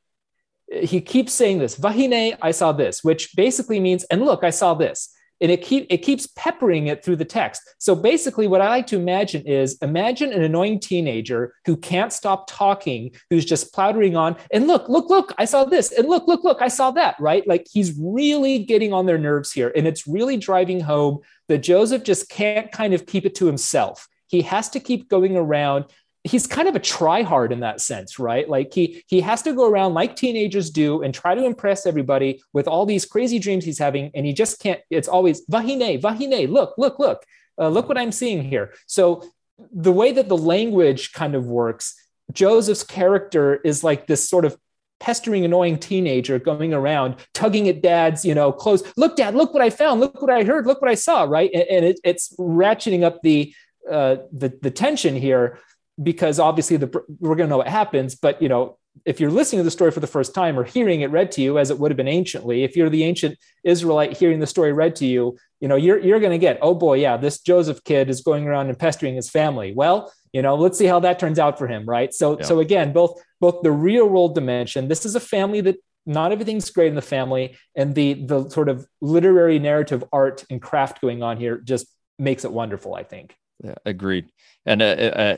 [0.70, 4.74] He keeps saying this, vehinneh, I saw this, which basically means, and look, I saw
[4.74, 7.62] this and it keep it keeps peppering it through the text.
[7.78, 12.46] So basically, what I like to imagine is imagine an annoying teenager who can't stop
[12.48, 16.44] talking, who's just plottering on, and look, look, look, I saw this, and look, look,
[16.44, 17.46] look, I saw that, right?
[17.46, 22.04] Like he's really getting on their nerves here, and it's really driving home that Joseph
[22.04, 24.08] just can't kind of keep it to himself.
[24.28, 25.84] He has to keep going around
[26.24, 28.48] he's kind of a tryhard in that sense, right?
[28.48, 32.42] Like he he has to go around like teenagers do and try to impress everybody
[32.52, 34.80] with all these crazy dreams he's having, and he just can't.
[34.90, 36.48] It's always vehinneh, vehinneh.
[36.48, 37.22] Look, look, look,
[37.58, 38.72] uh, look what I'm seeing here.
[38.86, 39.22] So
[39.70, 41.94] the way that the language kind of works,
[42.32, 44.56] Joseph's character is like this sort of
[45.00, 48.82] pestering, annoying teenager going around tugging at dad's, you know, clothes.
[48.96, 50.00] Look, dad, look what I found.
[50.00, 50.66] Look what I heard.
[50.66, 51.24] Look what I saw.
[51.24, 53.54] Right, and, and it, it's ratcheting up the
[53.90, 55.58] uh, the the tension here
[56.02, 56.86] because obviously the,
[57.20, 59.90] we're going to know what happens but you know if you're listening to the story
[59.90, 62.08] for the first time or hearing it read to you as it would have been
[62.08, 65.98] anciently if you're the ancient israelite hearing the story read to you you know you're,
[65.98, 69.14] you're going to get oh boy yeah this joseph kid is going around and pestering
[69.14, 69.72] his family.
[69.74, 72.12] Well you know let's see how that turns out for him right?
[72.12, 72.44] So yeah.
[72.44, 75.76] so again both both the real world dimension this is a family that
[76.06, 80.60] not everything's great in the family and the the sort of literary narrative art and
[80.60, 81.86] craft going on here just
[82.18, 83.34] makes it wonderful i think.
[83.62, 84.26] Yeah agreed.
[84.66, 85.36] And uh, uh,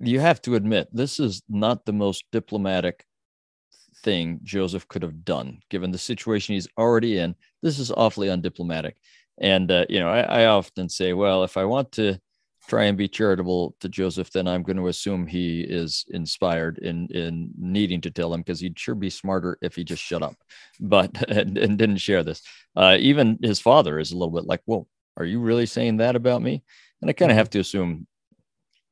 [0.00, 3.04] you have to admit this is not the most diplomatic
[4.02, 7.34] thing Joseph could have done, given the situation he's already in.
[7.62, 8.92] This is awfully undiplomatic.
[9.38, 12.18] And, uh, you know, I, I, often say, well, if I want to
[12.68, 17.06] try and be charitable to Joseph, then I'm going to assume he is inspired in,
[17.08, 20.36] in needing to tell him because he'd sure be smarter if he just shut up,
[20.80, 22.42] but and, and didn't share this.
[22.74, 26.16] Uh, even his father is a little bit like, well, are you really saying that
[26.16, 26.62] about me?
[27.00, 27.38] And I kind of mm-hmm.
[27.38, 28.06] have to assume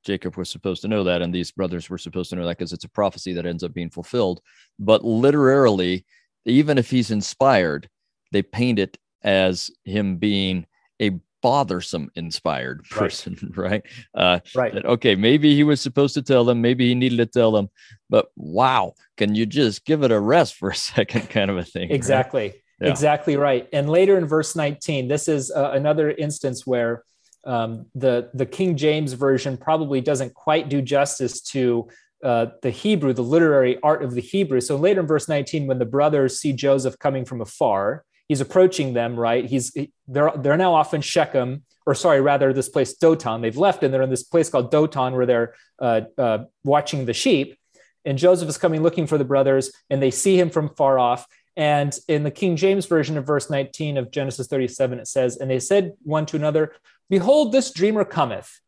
[0.04, 2.72] Jacob was supposed to know that, and these brothers were supposed to know that because
[2.72, 4.40] it's a prophecy that ends up being fulfilled.
[4.78, 6.04] But literally,
[6.44, 7.88] even if he's inspired,
[8.32, 10.66] they paint it as him being
[11.00, 13.82] a bothersome inspired person, right?
[14.14, 14.22] Right.
[14.22, 14.74] Uh, right.
[14.74, 17.68] That, okay, maybe he was supposed to tell them, maybe he needed to tell them,
[18.08, 21.64] but wow, can you just give it a rest for a second, kind of a
[21.64, 21.90] thing?
[21.90, 22.48] Exactly.
[22.48, 22.54] Right?
[22.80, 22.90] Yeah.
[22.90, 23.68] Exactly right.
[23.72, 27.04] And later in verse 19, this is uh, another instance where
[27.46, 31.88] um, the the King James version probably doesn't quite do justice to
[32.22, 34.60] uh, the Hebrew, the literary art of the Hebrew.
[34.60, 38.94] So later in verse 19, when the brothers see Joseph coming from afar, he's approaching
[38.94, 39.16] them.
[39.16, 39.44] Right?
[39.44, 39.76] He's
[40.08, 43.42] they're they're now off in Shechem, or sorry, rather this place Dotan.
[43.42, 47.14] They've left and they're in this place called Dotan where they're uh, uh, watching the
[47.14, 47.58] sheep.
[48.06, 51.26] And Joseph is coming looking for the brothers, and they see him from far off.
[51.56, 55.50] And in the King James version of verse 19 of Genesis 37, it says, And
[55.50, 56.72] they said one to another,
[57.10, 58.60] Behold, this dreamer cometh.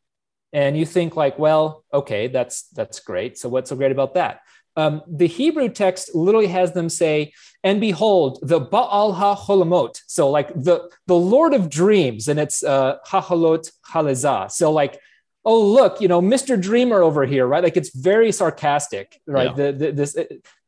[0.52, 3.36] And you think, like, well, okay, that's that's great.
[3.38, 4.40] So what's so great about that?
[4.76, 7.32] Um, the Hebrew text literally has them say,
[7.64, 10.00] and behold, the Baal ha-holamot.
[10.06, 14.50] So like the, the Lord of dreams, and it's uh, ha-halot halezah.
[14.50, 15.00] So like,
[15.44, 16.60] oh, look, you know, Mr.
[16.60, 17.64] Dreamer over here, right?
[17.64, 19.56] Like it's very sarcastic, right?
[19.56, 19.70] Yeah.
[19.70, 20.16] The, the, this,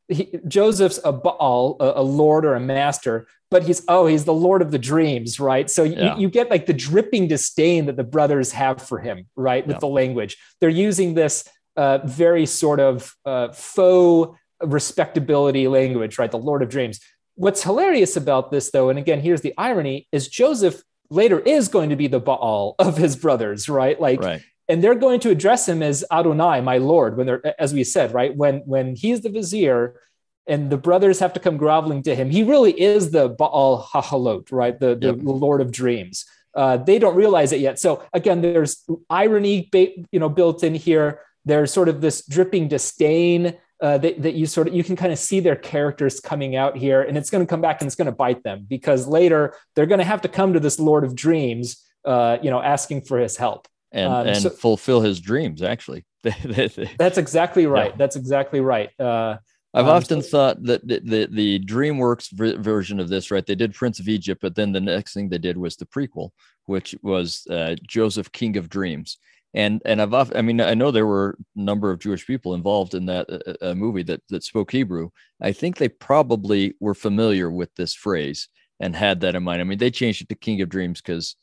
[0.09, 4.33] he, Joseph's a Baal, a, a, lord or a master, but he's oh, he's the
[4.33, 5.71] lord of the dreams, right?
[5.71, 6.15] So yeah.
[6.15, 9.67] you, you, get like the dripping disdain that the brothers have for him, right?
[9.67, 9.81] With yeah.
[9.81, 11.45] the language, they're using this
[11.77, 16.31] uh, very sort of uh, faux respectability language, right?
[16.31, 17.01] The lord of dreams.
[17.35, 21.91] What's hilarious about this, though, and again, here's the irony: is Joseph later is going
[21.91, 24.01] to be the Baal of his brothers, right?
[24.01, 27.73] Like right and they're going to address him as Adonai, my Lord, when they're, as
[27.73, 28.35] we said, right?
[28.37, 30.01] When when he's the vizier
[30.47, 34.53] and the brothers have to come groveling to him, he really is the Baal Hahalot,
[34.53, 34.79] right?
[34.79, 35.19] The, the, yep.
[35.19, 36.27] the Lord of dreams.
[36.55, 37.79] Uh, they don't realize it yet.
[37.79, 41.21] So again, there's irony, you know, built in here.
[41.45, 45.13] There's sort of this dripping disdain uh, that, that you sort of you can kind
[45.13, 47.95] of see their characters coming out here, and it's going to come back and it's
[47.95, 51.05] going to bite them because later they're going to have to come to this Lord
[51.05, 55.21] of Dreams, uh, you know, asking for his help and um, and so, fulfill his
[55.21, 55.63] dreams.
[55.63, 57.91] Actually, that's exactly right.
[57.91, 57.97] Yeah.
[57.97, 58.91] That's exactly right.
[58.99, 59.39] Uh,
[59.75, 63.45] I've um, often so, thought that the, the, the DreamWorks version of this, right?
[63.45, 66.31] They did Prince of Egypt, but then the next thing they did was the prequel,
[66.67, 69.19] which was uh, Joseph, King of Dreams.
[69.55, 72.55] And and I've often, I mean I know there were a number of Jewish people
[72.55, 75.09] involved in that uh, uh, movie that that spoke Hebrew.
[75.41, 78.49] I think they probably were familiar with this phrase
[78.79, 79.63] and had that in mind.
[79.63, 81.35] I mean they changed it to King of Dreams because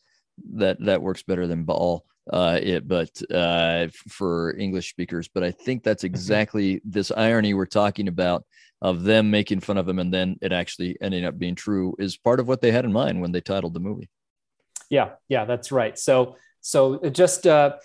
[0.54, 5.28] that that works better than Baal uh, it, but uh, for English speakers.
[5.28, 6.14] But I think that's mm-hmm.
[6.14, 8.46] exactly this irony we're talking about
[8.82, 12.18] of them making fun of him and then it actually ending up being true is
[12.18, 14.10] part of what they had in mind when they titled the movie.
[14.90, 15.98] Yeah, yeah, that's right.
[15.98, 17.78] So, so just uh,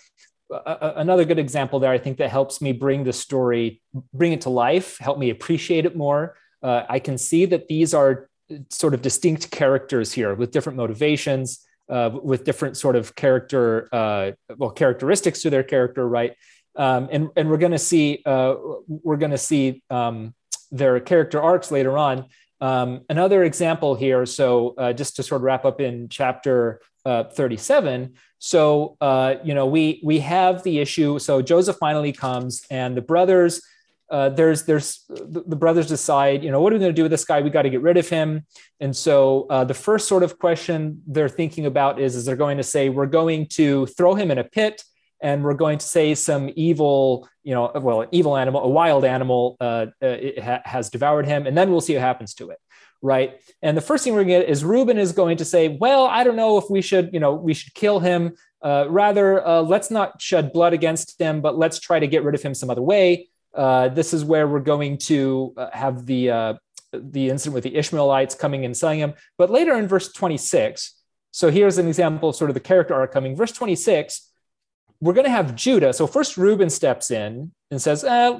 [0.51, 3.81] another good example there, I think that helps me bring the story,
[4.13, 6.35] bring it to life, help me appreciate it more.
[6.61, 8.29] Uh, I can see that these are
[8.69, 14.31] sort of distinct characters here with different motivations uh, with different sort of character, uh,
[14.57, 16.33] well, characteristics to their character, right?
[16.75, 18.55] Um, and and we're going to see uh,
[18.87, 20.33] we're going to see um,
[20.71, 22.27] their character arcs later on.
[22.61, 24.25] Um, another example here.
[24.25, 28.13] So uh, just to sort of wrap up in chapter uh, 37.
[28.39, 31.19] So uh, you know we we have the issue.
[31.19, 33.61] So Joseph finally comes, and the brothers
[34.11, 37.03] uh, there's there's the, the, brothers decide, you know, what are we going to do
[37.03, 37.41] with this guy?
[37.41, 38.45] We got to get rid of him.
[38.81, 42.57] And so uh, the first sort of question they're thinking about is, is they're going
[42.57, 44.83] to say we're going to throw him in a pit,
[45.21, 49.55] and we're going to say some evil, you know, well, evil animal, a wild animal,
[49.61, 52.59] uh, uh ha- has devoured him, and then we'll see what happens to it
[53.03, 53.41] right?
[53.61, 56.05] And the first thing we're going to get is Reuben is going to say, well,
[56.05, 58.35] I don't know if we should, you know, we should kill him.
[58.61, 62.35] Uh, rather, uh, let's not shed blood against him, but let's try to get rid
[62.35, 63.30] of him some other way.
[63.53, 66.53] Uh, this is where we're going to uh, have the uh,
[66.93, 69.13] the incident with the Ishmaelites coming and selling him.
[69.37, 70.93] But later in verse 26,
[71.31, 73.35] so here's an example of sort of the character arc coming.
[73.35, 74.29] Verse 26,
[74.99, 75.93] we're going to have Judah.
[75.93, 78.39] So first Reuben steps in and says, uh,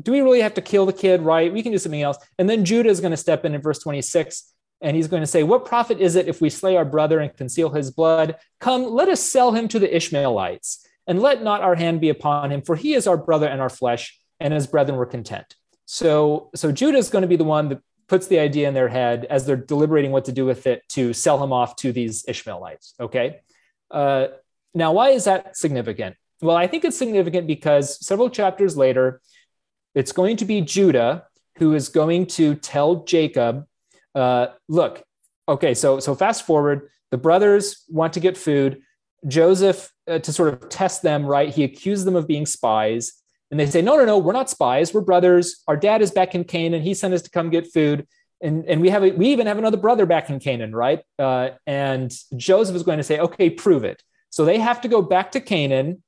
[0.00, 1.22] "Do we really have to kill the kid?
[1.22, 1.52] Right?
[1.52, 3.78] We can do something else." And then Judah is going to step in in verse
[3.78, 7.18] 26 and he's going to say, What profit is it if we slay our brother
[7.18, 8.36] and conceal his blood?
[8.60, 12.52] Come, let us sell him to the Ishmaelites, and let not our hand be upon
[12.52, 15.54] him, for he is our brother and our flesh and his brethren were content.
[15.84, 18.88] So, so Judah is going to be the one that puts the idea in their
[18.88, 22.24] head as they're deliberating what to do with it to sell him off to these
[22.28, 22.94] Ishmaelites.
[23.00, 23.40] Okay.
[23.90, 24.28] Uh,
[24.74, 26.16] now, why is that significant?
[26.40, 29.20] Well, I think it's significant because several chapters later,
[29.94, 31.24] it's going to be Judah
[31.56, 33.66] who is going to tell Jacob,
[34.14, 35.02] uh, look,
[35.48, 38.82] okay, so so fast forward, the brothers want to get food.
[39.26, 41.48] Joseph, uh, to sort of test them, right?
[41.48, 43.14] He accused them of being spies.
[43.50, 44.92] And they say, no, no, no, we're not spies.
[44.92, 45.62] We're brothers.
[45.68, 46.82] Our dad is back in Canaan.
[46.82, 48.06] He sent us to come get food.
[48.42, 51.00] and and we have a, we even have another brother back in Canaan, right?
[51.18, 54.02] Uh, and Joseph is going to say, okay, prove it.
[54.30, 56.02] So they have to go back to Canaan,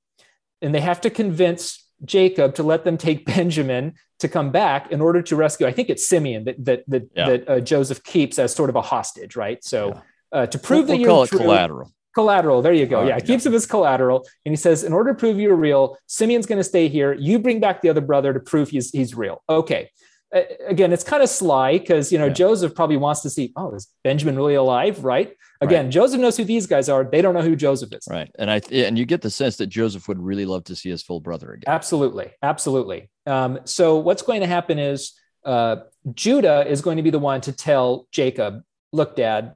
[0.61, 5.01] and they have to convince Jacob to let them take Benjamin to come back in
[5.01, 5.67] order to rescue.
[5.67, 7.29] I think it's Simeon that that that, yeah.
[7.29, 9.63] that uh, Joseph keeps as sort of a hostage, right?
[9.65, 10.01] So yeah.
[10.33, 11.93] uh, to prove we'll, that we'll you're call it true, collateral.
[12.19, 12.63] Collateral.
[12.63, 13.07] There you go.
[13.07, 16.47] yeah, keeps him as collateral, and he says, in order to prove you're real, Simeon's
[16.47, 17.13] going to stay here.
[17.15, 19.43] You bring back the other brother to prove he's he's real.
[19.49, 19.91] Okay
[20.33, 22.33] again, it's kind of sly because you know yeah.
[22.33, 25.05] Joseph probably wants to see, oh, is Benjamin really alive?
[25.05, 25.35] Right.
[25.61, 25.93] Again, right.
[25.93, 27.05] Joseph knows who these guys are.
[27.05, 28.07] They don't know who Joseph is.
[28.09, 28.31] Right.
[28.39, 31.03] And I and you get the sense that Joseph would really love to see his
[31.03, 31.73] full brother again.
[31.73, 33.11] Absolutely, absolutely.
[33.27, 35.15] Um, so what's going to happen is
[35.45, 35.77] uh,
[36.15, 38.63] Judah is going to be the one to tell Jacob,
[38.93, 39.55] look, Dad,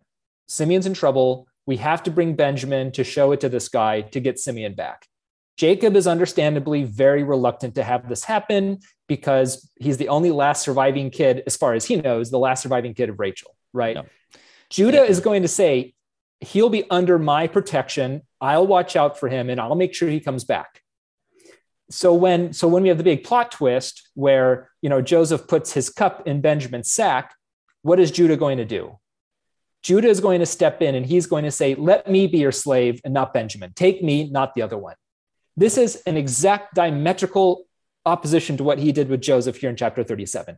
[0.49, 1.47] Simeon's in trouble.
[1.67, 5.07] We have to bring Benjamin to show it to this guy to get Simeon back.
[5.57, 11.11] Jacob is understandably very reluctant to have this happen because he's the only last surviving
[11.11, 13.95] kid, as far as he knows, the last surviving kid of Rachel, right?
[13.95, 14.07] No.
[14.71, 15.05] Judah yeah.
[15.05, 15.95] is going to say,
[16.41, 18.23] he'll be under my protection.
[18.41, 20.81] I'll watch out for him and I'll make sure he comes back.
[21.91, 25.75] So when so when we have the big plot twist where you know Joseph puts
[25.75, 27.35] his cup in Benjamin's sack,
[27.83, 28.99] what is Judah going to do?
[29.83, 32.53] Judah is going to step in and he's going to say, Let me be your
[32.53, 33.73] slave and not Benjamin.
[33.75, 34.95] Take me, not the other one.
[35.57, 37.65] This is an exact diametrical
[38.07, 40.57] opposition to what he did with Joseph here in chapter 37.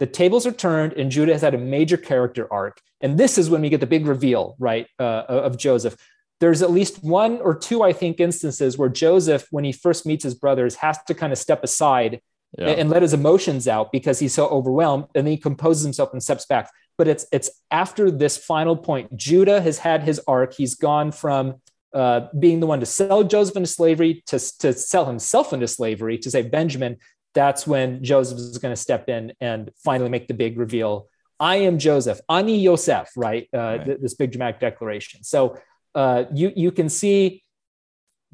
[0.00, 2.80] The tables are turned, and Judah has had a major character arc.
[3.00, 5.96] And this is when we get the big reveal, right, uh, of Joseph.
[6.40, 10.24] There's at least one or two, I think, instances where Joseph, when he first meets
[10.24, 12.20] his brothers, has to kind of step aside
[12.58, 12.68] yeah.
[12.68, 16.22] and let his emotions out because he's so overwhelmed, and then he composes himself and
[16.22, 16.70] steps back.
[16.96, 19.16] But it's it's after this final point.
[19.16, 20.54] Judah has had his arc.
[20.54, 21.56] He's gone from
[21.94, 26.18] uh, being the one to sell Joseph into slavery, to, to sell himself into slavery,
[26.18, 26.98] to say Benjamin,
[27.34, 31.08] that's when Joseph is going to step in and finally make the big reveal.
[31.38, 33.48] I am Joseph, Ani Yosef, right?
[33.52, 33.84] Uh, right.
[33.84, 35.24] Th- this big dramatic declaration.
[35.24, 35.58] So
[35.94, 37.42] uh, you you can see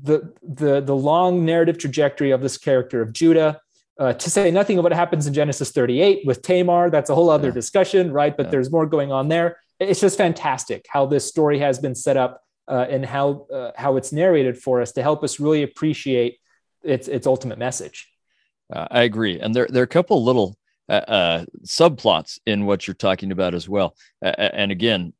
[0.02, 3.60] the the the long narrative trajectory of this character of Judah.
[4.00, 7.28] Uh, to say nothing of what happens in Genesis 38 with Tamar, that's a whole
[7.28, 7.54] other yeah.
[7.54, 8.34] discussion, right?
[8.34, 8.52] But yeah.
[8.52, 9.58] there's more going on there.
[9.78, 13.98] It's just fantastic how this story has been set up uh, and how uh, how
[13.98, 16.38] it's narrated for us to help us really appreciate
[16.82, 18.10] its its ultimate message.
[18.72, 20.56] Uh, I agree, and there there are a couple little
[20.88, 23.96] uh, uh, subplots in what you're talking about as well.
[24.22, 25.12] and again,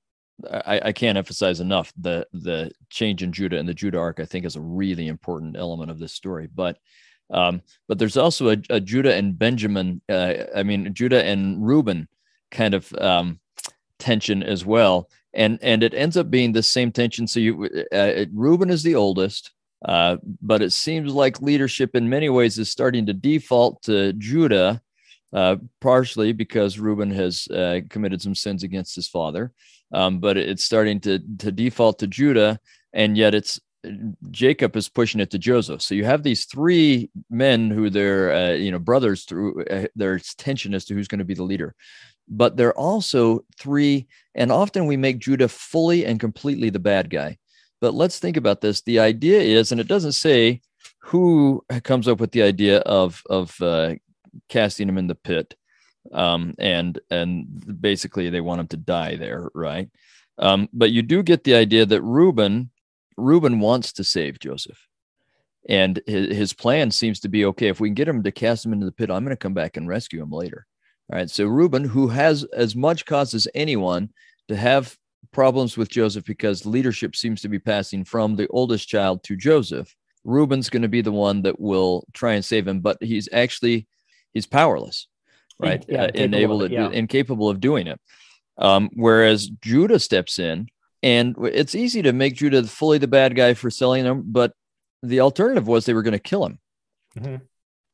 [0.50, 4.20] I, I, can't emphasize enough the the change in Judah and the Judah arc.
[4.20, 6.78] I think is a really important element of this story, but.
[7.32, 12.08] Um, but there's also a, a Judah and Benjamin, uh, I mean, Judah and Reuben
[12.50, 13.38] kind of um,
[13.98, 17.26] tension as well and and it ends up being the same tension.
[17.26, 19.52] So you, uh, Reuben is the oldest,
[19.84, 24.82] uh, but it seems like leadership in many ways is starting to default to Judah,
[25.32, 29.52] uh, partially because Reuben has uh, committed some sins against his father,
[29.92, 32.58] um, but it's starting to to default to Judah,
[32.92, 33.60] and yet it's
[34.30, 35.80] Jacob is pushing it to Joseph.
[35.82, 40.34] So you have these three men who they're uh, you know brothers through uh, there's
[40.34, 41.74] tension as to who's going to be the leader
[42.30, 44.06] but they're also three.
[44.34, 47.38] And often we make Judah fully and completely the bad guy.
[47.80, 48.82] But let's think about this.
[48.82, 50.60] The idea is, and it doesn't say
[51.00, 53.94] who comes up with the idea of of uh,
[54.48, 55.54] casting him in the pit,
[56.12, 59.88] um, and and basically they want him to die there, right?
[60.38, 62.70] Um, but you do get the idea that Reuben
[63.20, 64.88] Reuben wants to save Joseph,
[65.68, 67.68] and his, his plan seems to be okay.
[67.68, 69.54] If we can get him to cast him into the pit, I'm going to come
[69.54, 70.66] back and rescue him later.
[71.12, 71.30] All right.
[71.30, 74.10] So Reuben, who has as much cause as anyone
[74.48, 74.96] to have
[75.32, 79.94] problems with Joseph because leadership seems to be passing from the oldest child to Joseph,
[80.24, 83.86] Reuben's going to be the one that will try and save him, but he's actually
[84.32, 85.08] he's powerless,
[85.58, 85.84] right?
[85.88, 86.90] Yeah, uh, incapable, of, yeah.
[86.90, 88.00] incapable of doing it.
[88.58, 90.68] Um, whereas Judah steps in,
[91.02, 94.52] and it's easy to make Judah fully the bad guy for selling them, but
[95.02, 96.58] the alternative was they were going to kill him.
[97.18, 97.36] Mm-hmm.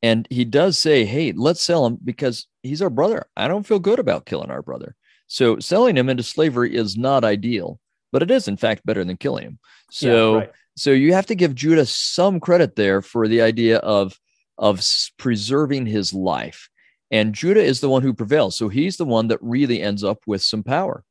[0.03, 3.25] And he does say, Hey, let's sell him because he's our brother.
[3.35, 4.95] I don't feel good about killing our brother.
[5.27, 7.79] So selling him into slavery is not ideal,
[8.11, 9.59] but it is in fact better than killing him.
[9.91, 10.51] So yeah, right.
[10.75, 14.17] so you have to give Judah some credit there for the idea of
[14.57, 14.81] of
[15.17, 16.69] preserving his life.
[17.09, 18.57] And Judah is the one who prevails.
[18.57, 21.03] So he's the one that really ends up with some power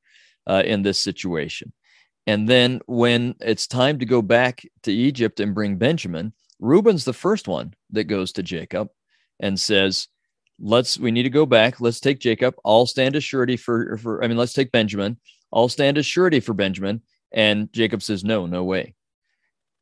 [0.46, 1.72] uh, in this situation.
[2.26, 7.12] And then when it's time to go back to Egypt and bring Benjamin, Reuben's the
[7.12, 8.88] first one that goes to Jacob
[9.38, 10.08] and says,
[10.58, 11.82] Let's, we need to go back.
[11.82, 12.54] Let's take Jacob.
[12.64, 15.18] I'll stand as surety for, for, I mean, let's take Benjamin.
[15.52, 17.02] I'll stand as surety for Benjamin.
[17.30, 18.94] And Jacob says, No, no way.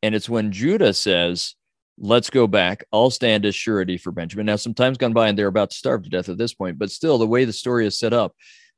[0.02, 1.54] And it's when Judah says,
[1.96, 2.84] Let's go back.
[2.92, 4.46] I'll stand as surety for Benjamin.
[4.46, 6.76] Now, some time's gone by and they're about to starve to death at this point,
[6.76, 8.34] but still, the way the story is set up,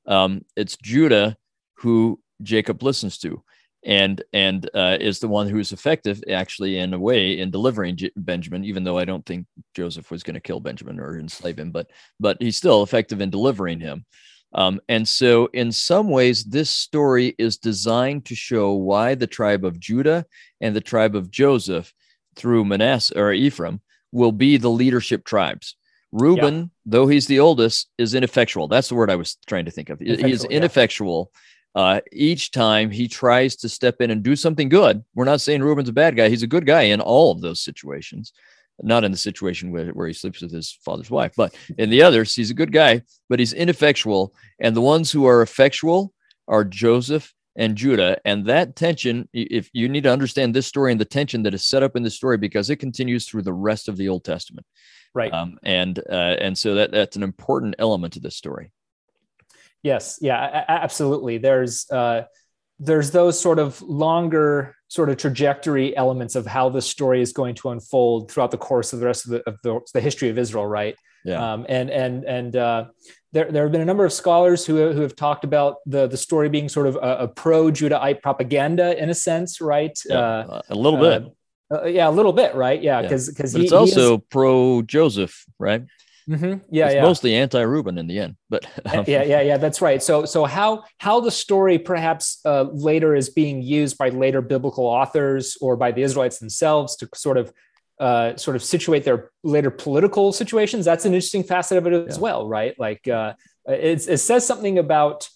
[0.06, 1.38] um, it's Judah
[1.78, 3.42] who Jacob listens to
[3.86, 8.10] and and uh, is the one who's effective actually in a way in delivering J-
[8.16, 11.70] Benjamin even though I don't think Joseph was going to kill Benjamin or enslave him
[11.70, 14.04] but but he's still effective in delivering him
[14.52, 19.64] um, and so in some ways this story is designed to show why the tribe
[19.64, 20.26] of Judah
[20.60, 21.94] and the tribe of Joseph
[22.34, 23.80] through Manasseh or Ephraim
[24.12, 25.76] will be the leadership tribes
[26.12, 26.66] Reuben, yeah.
[26.86, 28.68] though he's the oldest, is ineffectual.
[28.68, 29.98] That's the word I was trying to think of.
[29.98, 31.30] He is ineffectual.
[31.34, 31.40] Yeah
[31.76, 35.04] uh, each time he tries to step in and do something good.
[35.14, 36.30] We're not saying Reuben's a bad guy.
[36.30, 38.32] He's a good guy in all of those situations,
[38.82, 42.02] not in the situation where, where he sleeps with his father's wife, but in the
[42.02, 44.34] others, he's a good guy, but he's ineffectual.
[44.58, 46.14] And the ones who are effectual
[46.48, 48.18] are Joseph and Judah.
[48.24, 51.66] And that tension, if you need to understand this story and the tension that is
[51.66, 54.66] set up in the story, because it continues through the rest of the Old Testament.
[55.14, 55.32] Right.
[55.32, 58.70] Um, and uh, and so that that's an important element to this story.
[59.82, 61.38] Yes, yeah, absolutely.
[61.38, 62.22] There's uh,
[62.78, 67.54] there's those sort of longer sort of trajectory elements of how the story is going
[67.56, 70.38] to unfold throughout the course of the rest of the, of the, the history of
[70.38, 70.96] Israel, right?
[71.24, 71.54] Yeah.
[71.54, 72.84] Um, and and and uh,
[73.32, 76.16] there there have been a number of scholars who who have talked about the the
[76.16, 79.98] story being sort of a, a pro Judahite propaganda in a sense, right?
[80.08, 81.24] Yeah, uh, a little bit.
[81.72, 82.80] Uh, yeah, a little bit, right?
[82.80, 83.32] Yeah, because yeah.
[83.36, 85.82] because it's also pro Joseph, right?
[86.28, 86.58] Mm-hmm.
[86.74, 87.02] Yeah, it's yeah.
[87.02, 89.04] mostly anti-Reuben in the end, but um.
[89.06, 89.56] yeah, yeah, yeah.
[89.58, 90.02] That's right.
[90.02, 94.86] So, so how how the story perhaps uh, later is being used by later biblical
[94.86, 97.52] authors or by the Israelites themselves to sort of
[98.00, 100.84] uh, sort of situate their later political situations.
[100.84, 102.22] That's an interesting facet of it as yeah.
[102.22, 102.74] well, right?
[102.78, 103.34] Like uh,
[103.66, 105.28] it says something about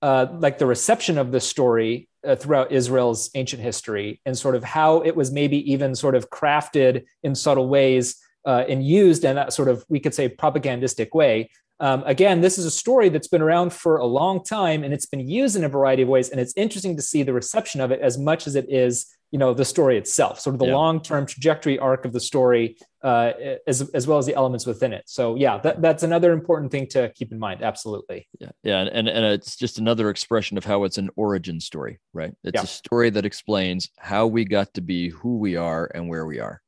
[0.00, 4.64] uh, like the reception of the story uh, throughout Israel's ancient history and sort of
[4.64, 8.16] how it was maybe even sort of crafted in subtle ways
[8.46, 11.50] uh, and used in that sort of, we could say, propagandistic way.
[11.80, 15.06] Um, again, this is a story that's been around for a long time and it's
[15.06, 16.30] been used in a variety of ways.
[16.30, 19.38] And it's interesting to see the reception of it as much as it is, you
[19.38, 20.74] know, the story itself, sort of the yeah.
[20.74, 23.30] long-term trajectory arc of the story, uh,
[23.66, 25.04] as, as well as the elements within it.
[25.06, 27.62] So yeah, that, that's another important thing to keep in mind.
[27.62, 28.26] Absolutely.
[28.40, 28.50] Yeah.
[28.64, 28.80] Yeah.
[28.80, 32.32] And, and it's just another expression of how it's an origin story, right?
[32.42, 32.62] It's yeah.
[32.62, 36.40] a story that explains how we got to be who we are and where we
[36.40, 36.60] are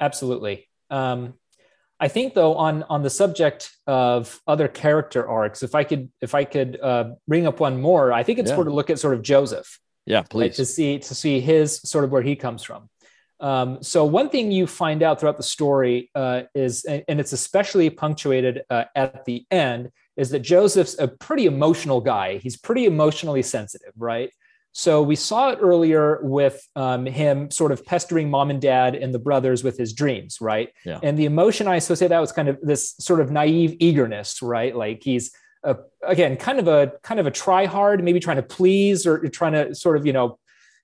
[0.00, 0.68] absolutely.
[0.90, 1.34] Um,
[1.98, 6.34] I think though on on the subject of other character arcs, if I could if
[6.34, 8.56] I could uh, bring up one more, I think it's yeah.
[8.56, 9.80] to look at sort of Joseph.
[10.04, 12.88] Yeah, please to see to see his sort of where he comes from.
[13.38, 17.90] Um, so one thing you find out throughout the story uh, is, and it's especially
[17.90, 22.38] punctuated uh, at the end, is that Joseph's a pretty emotional guy.
[22.38, 24.30] He's pretty emotionally sensitive, right?
[24.78, 29.12] So we saw it earlier with um, him sort of pestering mom and dad and
[29.12, 30.68] the brothers with his dreams, right?
[30.84, 31.00] Yeah.
[31.02, 34.76] And the emotion I associate that was kind of this sort of naive eagerness, right?
[34.76, 35.32] Like he's
[35.64, 39.26] a, again kind of a kind of a try hard, maybe trying to please or
[39.30, 40.38] trying to sort of you know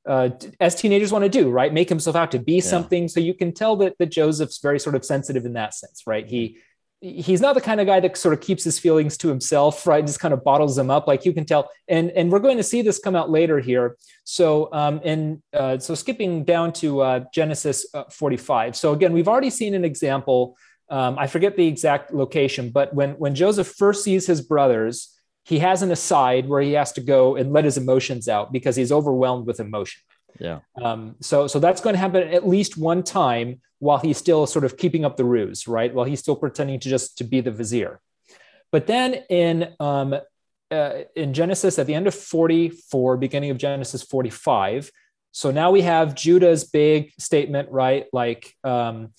[0.09, 1.70] uh, as teenagers want to do, right?
[1.70, 2.61] Make himself out to be yeah.
[2.62, 3.09] something.
[3.09, 6.26] So you can tell that that Joseph's very sort of sensitive in that sense, right?
[6.26, 6.57] He
[7.03, 10.07] he's not the kind of guy that sort of keeps his feelings to himself, right?
[10.07, 11.68] Just kind of bottles them up, like you can tell.
[11.88, 13.96] And and we're going to see this come out later here.
[14.24, 18.76] So um, and uh, so skipping down to uh, Genesis uh, 45.
[18.76, 20.57] So again, we've already seen an example.
[20.88, 25.12] Um, I forget the exact location, but when when Joseph first sees his brothers,
[25.44, 28.76] he has an aside where he has to go and let his emotions out because
[28.76, 30.03] he's overwhelmed with emotion.
[30.39, 30.61] Yeah.
[30.80, 34.64] Um, so so that's going to happen at least one time while he's still sort
[34.64, 35.93] of keeping up the ruse, right?
[35.93, 38.01] While he's still pretending to just to be the vizier.
[38.70, 40.14] But then in um,
[40.72, 44.91] uh, in Genesis at the end of 44, beginning of Genesis 45.
[45.33, 48.07] So now we have Judah's big statement, right?
[48.12, 49.12] Like um,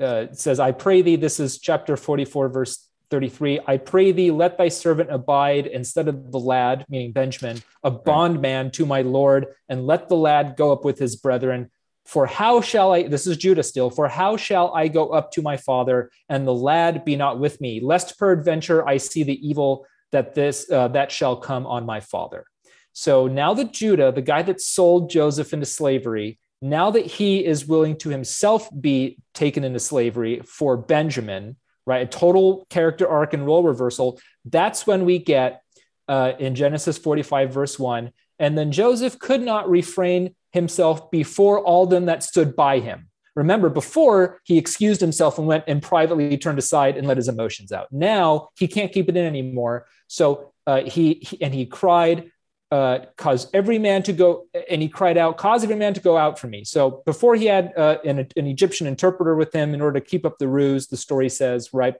[0.00, 4.56] uh, says, I pray thee, this is chapter 44, verse 33 I pray thee, let
[4.56, 9.86] thy servant abide instead of the lad, meaning Benjamin, a bondman to my Lord, and
[9.86, 11.70] let the lad go up with his brethren.
[12.06, 15.42] For how shall I, this is Judah still, for how shall I go up to
[15.42, 19.86] my father, and the lad be not with me, lest peradventure I see the evil
[20.12, 22.44] that this uh, that shall come on my father.
[22.92, 27.66] So now that Judah, the guy that sold Joseph into slavery, now that he is
[27.66, 31.56] willing to himself be taken into slavery for Benjamin,
[31.90, 32.02] right?
[32.02, 34.20] A total character arc and role reversal.
[34.44, 35.62] That's when we get
[36.08, 38.12] uh, in Genesis 45, verse 1.
[38.38, 43.08] And then Joseph could not refrain himself before all them that stood by him.
[43.34, 47.72] Remember, before he excused himself and went and privately turned aside and let his emotions
[47.72, 47.88] out.
[47.90, 49.86] Now he can't keep it in anymore.
[50.06, 52.30] So uh, he, he and he cried,
[52.70, 56.16] uh, cause every man to go, and he cried out, cause every man to go
[56.16, 56.64] out from me.
[56.64, 60.24] So before he had uh, an, an, Egyptian interpreter with him in order to keep
[60.24, 61.94] up the ruse, the story says, right?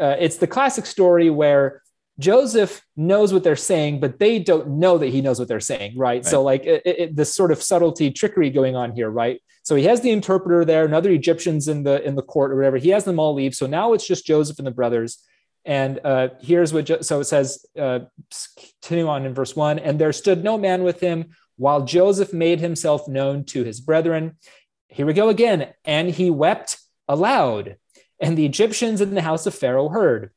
[0.00, 1.82] Uh, it's the classic story where
[2.18, 5.98] Joseph knows what they're saying, but they don't know that he knows what they're saying,
[5.98, 6.22] right?
[6.22, 6.24] right.
[6.24, 9.40] So, like, it, it, this sort of subtlety, trickery going on here, right?
[9.66, 12.56] So he has the interpreter there, and other Egyptians in the in the court or
[12.56, 12.76] whatever.
[12.76, 13.52] He has them all leave.
[13.52, 15.18] So now it's just Joseph and the brothers.
[15.66, 17.66] And uh, here's what jo- so it says.
[17.78, 18.00] Uh,
[18.80, 19.78] continue on in verse one.
[19.78, 24.36] And there stood no man with him while Joseph made himself known to his brethren.
[24.88, 25.74] Here we go again.
[25.84, 27.76] And he wept aloud.
[28.20, 30.30] And the Egyptians in the house of Pharaoh heard.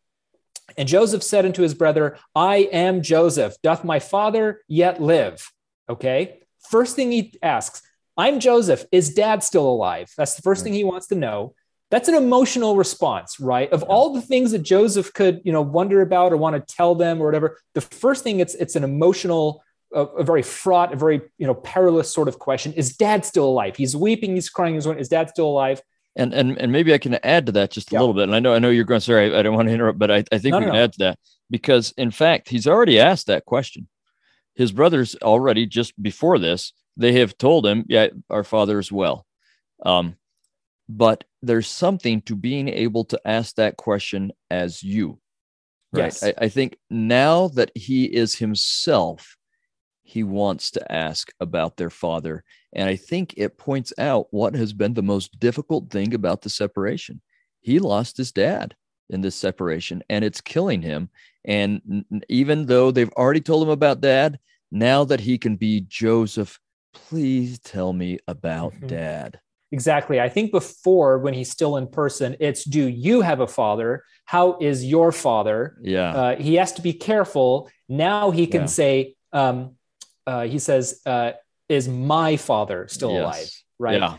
[0.77, 3.55] And Joseph said unto his brother, I am Joseph.
[3.61, 5.51] Doth my father yet live?
[5.87, 6.39] Okay.
[6.69, 7.81] First thing he asks,
[8.17, 8.85] I'm Joseph.
[8.91, 10.11] Is dad still alive?
[10.17, 11.53] That's the first thing he wants to know.
[11.91, 13.71] That's an emotional response, right?
[13.71, 16.93] Of all the things that Joseph could, you know, wonder about or want to tell
[16.93, 19.63] them or whatever, the first thing it's it's an emotional,
[19.93, 22.73] a, a very fraught, a very you know perilous sort of question.
[22.73, 23.75] Is dad still alive?
[23.75, 24.75] He's weeping, he's crying.
[24.75, 25.81] He's going, is dad still alive?
[26.15, 27.99] And and and maybe I can add to that just a yeah.
[28.01, 28.23] little bit.
[28.23, 28.99] And I know I know you're going.
[28.99, 30.75] Sorry, I, I don't want to interrupt, but I, I think no, we no, can
[30.75, 30.83] no.
[30.83, 31.19] add to that
[31.49, 33.87] because in fact he's already asked that question.
[34.53, 39.25] His brothers already just before this they have told him, "Yeah, our father is well."
[39.83, 40.17] Um,
[40.89, 45.19] but there's something to being able to ask that question as you.
[45.93, 46.05] Right.
[46.05, 46.23] Yes.
[46.23, 49.37] I, I think now that he is himself
[50.09, 52.43] he wants to ask about their father.
[52.73, 56.49] And I think it points out what has been the most difficult thing about the
[56.49, 57.21] separation.
[57.61, 58.75] He lost his dad
[59.11, 61.09] in this separation and it's killing him.
[61.45, 64.39] And even though they've already told him about dad,
[64.71, 66.59] now that he can be Joseph,
[66.91, 68.87] please tell me about mm-hmm.
[68.87, 69.39] dad.
[69.71, 70.19] Exactly.
[70.19, 74.03] I think before, when he's still in person, it's do you have a father?
[74.25, 75.77] How is your father?
[75.81, 76.11] Yeah.
[76.11, 77.69] Uh, he has to be careful.
[77.87, 78.67] Now he can yeah.
[78.67, 79.75] say, um,
[80.25, 81.33] uh, he says, uh,
[81.67, 83.21] "Is my father still yes.
[83.21, 83.99] alive?" Right.
[83.99, 84.17] Yeah.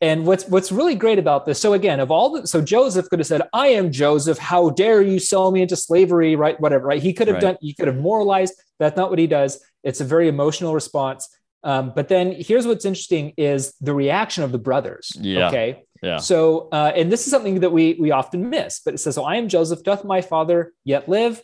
[0.00, 3.20] And what's what's really great about this, so again, of all the, so Joseph could
[3.20, 4.38] have said, "I am Joseph.
[4.38, 6.86] How dare you sell me into slavery?" Right, whatever.
[6.86, 7.02] Right.
[7.02, 7.42] He could have right.
[7.42, 7.56] done.
[7.60, 8.54] He could have moralized.
[8.80, 9.64] That's not what he does.
[9.84, 11.28] It's a very emotional response.
[11.64, 15.12] Um, but then here's what's interesting is the reaction of the brothers.
[15.18, 15.48] Yeah.
[15.48, 15.84] Okay.
[16.02, 16.16] Yeah.
[16.16, 18.80] So, uh, and this is something that we we often miss.
[18.84, 19.84] But it says, "So I am Joseph.
[19.84, 21.40] Doth my father yet live?"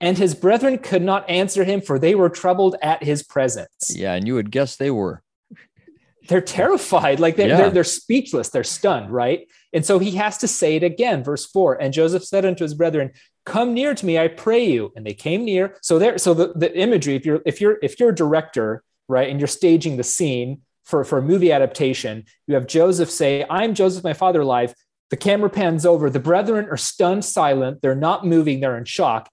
[0.00, 3.90] And his brethren could not answer him, for they were troubled at his presence.
[3.94, 5.22] Yeah, and you would guess they were.
[6.28, 7.56] They're terrified, like they're, yeah.
[7.56, 9.48] they're, they're speechless, they're stunned, right?
[9.72, 11.80] And so he has to say it again, verse four.
[11.80, 13.12] And Joseph said unto his brethren,
[13.44, 15.76] "Come near to me, I pray you." And they came near.
[15.82, 19.28] So there, so the, the imagery, if you're if you're if you're a director, right,
[19.28, 23.74] and you're staging the scene for for a movie adaptation, you have Joseph say, "I'm
[23.74, 24.74] Joseph, my father alive."
[25.10, 26.10] The camera pans over.
[26.10, 27.80] The brethren are stunned, silent.
[27.80, 28.58] They're not moving.
[28.58, 29.28] They're in shock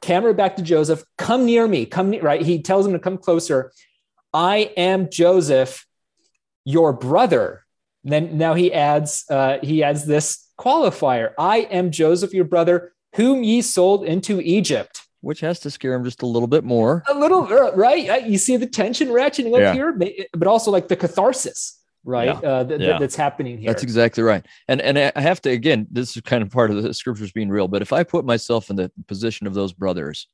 [0.00, 2.42] camera back to Joseph, come near me, come near, right?
[2.42, 3.72] He tells him to come closer.
[4.32, 5.86] I am Joseph,
[6.64, 7.64] your brother.
[8.04, 11.32] And then now he adds, uh, he adds this qualifier.
[11.38, 15.02] I am Joseph, your brother, whom ye sold into Egypt.
[15.20, 17.02] Which has to scare him just a little bit more.
[17.08, 18.24] A little, uh, right?
[18.24, 19.72] You see the tension ratcheting up yeah.
[19.72, 19.98] here,
[20.32, 22.48] but also like the catharsis right yeah.
[22.48, 22.98] Uh, th- yeah.
[22.98, 26.42] that's happening here that's exactly right and and i have to again this is kind
[26.42, 29.46] of part of the scriptures being real but if i put myself in the position
[29.46, 30.28] of those brothers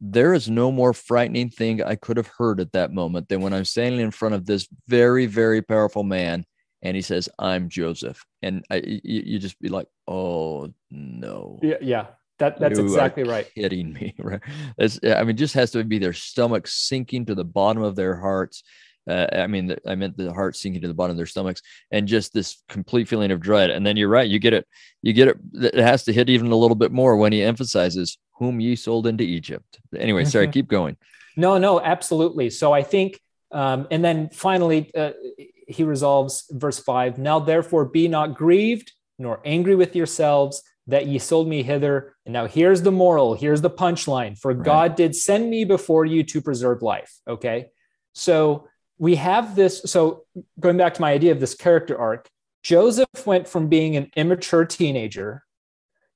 [0.00, 3.52] there is no more frightening thing i could have heard at that moment than when
[3.52, 6.46] i'm standing in front of this very very powerful man
[6.82, 11.76] and he says i'm joseph and I, you, you just be like oh no yeah
[11.82, 12.06] yeah
[12.40, 13.48] that, that's you exactly right.
[13.54, 14.40] Hitting me, right?
[15.04, 18.64] I mean, just has to be their stomach sinking to the bottom of their hearts,
[19.08, 22.06] uh, I mean, I meant the heart sinking to the bottom of their stomachs, and
[22.06, 23.70] just this complete feeling of dread.
[23.70, 24.66] And then you're right, you get it,
[25.02, 25.38] you get it.
[25.54, 29.06] It has to hit even a little bit more when he emphasizes whom ye sold
[29.06, 29.80] into Egypt.
[29.96, 30.96] Anyway, sorry, keep going.
[31.36, 32.50] No, no, absolutely.
[32.50, 33.20] So I think,
[33.52, 35.12] um, and then finally, uh,
[35.66, 37.18] he resolves verse five.
[37.18, 42.14] Now therefore, be not grieved nor angry with yourselves that ye sold me hither.
[42.24, 43.34] And now here's the moral.
[43.34, 44.38] Here's the punchline.
[44.38, 44.64] For right.
[44.64, 47.12] God did send me before you to preserve life.
[47.26, 47.68] Okay,
[48.12, 48.68] so
[48.98, 49.82] we have this.
[49.86, 50.24] So,
[50.58, 52.28] going back to my idea of this character arc,
[52.62, 55.44] Joseph went from being an immature teenager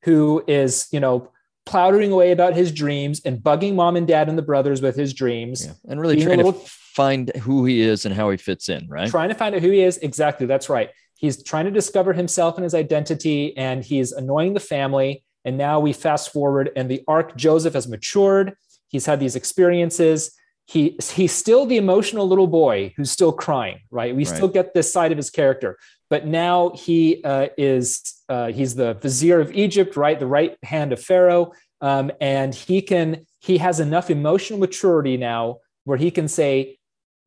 [0.02, 1.30] who is, you know,
[1.66, 5.14] plottering away about his dreams and bugging mom and dad and the brothers with his
[5.14, 5.64] dreams.
[5.66, 5.72] Yeah.
[5.88, 9.08] And really trying little, to find who he is and how he fits in, right?
[9.08, 9.96] Trying to find out who he is.
[9.98, 10.46] Exactly.
[10.46, 10.90] That's right.
[11.24, 15.24] He's trying to discover himself and his identity, and he's annoying the family.
[15.46, 18.52] And now we fast forward, and the arc Joseph has matured.
[18.88, 20.36] He's had these experiences.
[20.66, 24.14] He he's still the emotional little boy who's still crying right?
[24.14, 24.34] We right.
[24.36, 25.78] still get this side of his character.
[26.10, 30.20] But now he uh, is uh, he's the vizier of egypt right?
[30.20, 31.52] The right hand of pharaoh.
[31.80, 36.78] Um, and he can he has enough emotional maturity now where he can say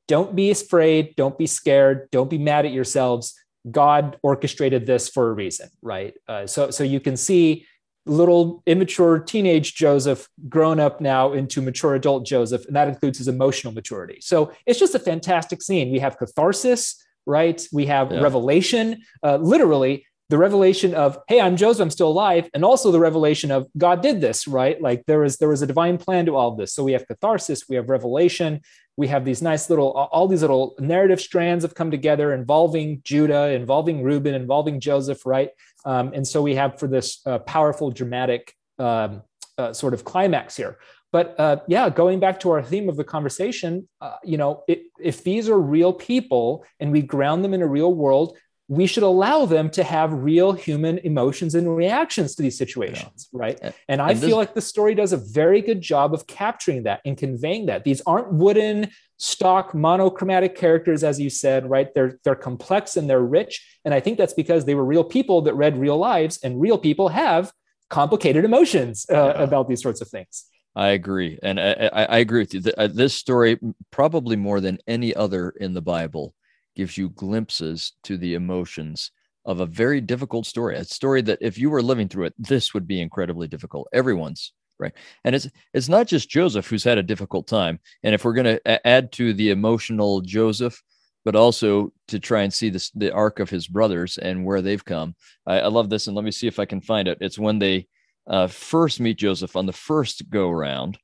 [0.07, 1.15] don't be afraid.
[1.15, 2.09] Don't be scared.
[2.11, 3.33] Don't be mad at yourselves
[3.71, 7.65] god orchestrated this for a reason right uh, so so you can see
[8.07, 13.27] little immature teenage Joseph grown up now into mature adult Joseph, and that includes his
[13.27, 14.19] emotional maturity.
[14.21, 15.91] So it's just a fantastic scene.
[15.91, 16.95] We have catharsis,
[17.25, 17.65] right?
[17.71, 18.21] We have yeah.
[18.21, 22.99] revelation, uh, literally the revelation of hey i'm joseph i'm still alive and also the
[22.99, 24.81] revelation of god did this right?
[24.81, 26.73] Like there was there was a divine plan to all of this.
[26.73, 28.61] So we have catharsis we have revelation
[28.95, 33.49] we have these nice little all these little narrative strands have come together involving judah
[33.51, 35.49] involving reuben involving joseph right?
[35.85, 39.21] Um, and so we have for this uh, powerful dramatic um,
[39.57, 40.77] uh, sort of climax here.
[41.11, 44.83] But uh, yeah going back to our theme of the conversation uh, you know it,
[44.99, 48.37] if these are real people and we ground them in a real world
[48.69, 53.39] we should allow them to have real human emotions and reactions to these situations yeah.
[53.39, 56.83] right and i and feel like the story does a very good job of capturing
[56.83, 62.19] that and conveying that these aren't wooden stock monochromatic characters as you said right they're
[62.23, 65.53] they're complex and they're rich and i think that's because they were real people that
[65.53, 67.51] read real lives and real people have
[67.89, 69.43] complicated emotions uh, yeah.
[69.43, 70.45] about these sorts of things
[70.75, 72.61] I agree, and I, I, I agree with you.
[72.77, 73.57] Uh, this story,
[73.89, 76.35] probably more than any other in the Bible,
[76.77, 79.11] gives you glimpses to the emotions
[79.45, 82.73] of a very difficult story, a story that if you were living through it, this
[82.73, 83.87] would be incredibly difficult.
[83.91, 87.79] Everyone's right, and it's it's not just Joseph who's had a difficult time.
[88.03, 90.81] And if we're going to add to the emotional Joseph,
[91.25, 94.85] but also to try and see this the arc of his brothers and where they've
[94.85, 95.15] come.
[95.47, 97.17] I, I love this, and let me see if I can find it.
[97.21, 97.87] It's when they
[98.27, 100.99] uh, first meet Joseph on the first go round,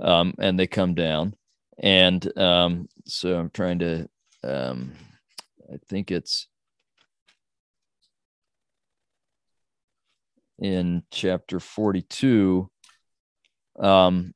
[0.00, 1.34] um, and they come down,
[1.78, 4.08] and um, so I'm trying to.
[4.44, 4.92] Um,
[5.72, 6.48] I think it's
[10.58, 12.70] in chapter 42.
[13.78, 14.34] Um,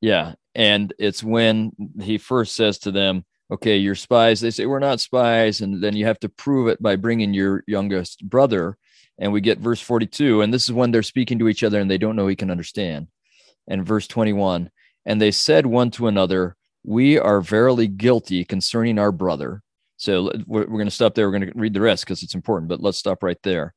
[0.00, 0.34] yeah.
[0.54, 4.40] And it's when he first says to them, okay, you're spies.
[4.40, 5.60] They say, we're not spies.
[5.60, 8.76] And then you have to prove it by bringing your youngest brother.
[9.18, 10.42] And we get verse 42.
[10.42, 12.50] And this is when they're speaking to each other and they don't know he can
[12.50, 13.08] understand.
[13.68, 14.70] And verse 21
[15.06, 19.62] And they said one to another, We are verily guilty concerning our brother.
[20.04, 21.26] So we're, we're going to stop there.
[21.26, 23.74] We're going to read the rest because it's important, but let's stop right there.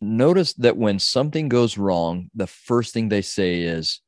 [0.00, 4.00] Notice that when something goes wrong, the first thing they say is,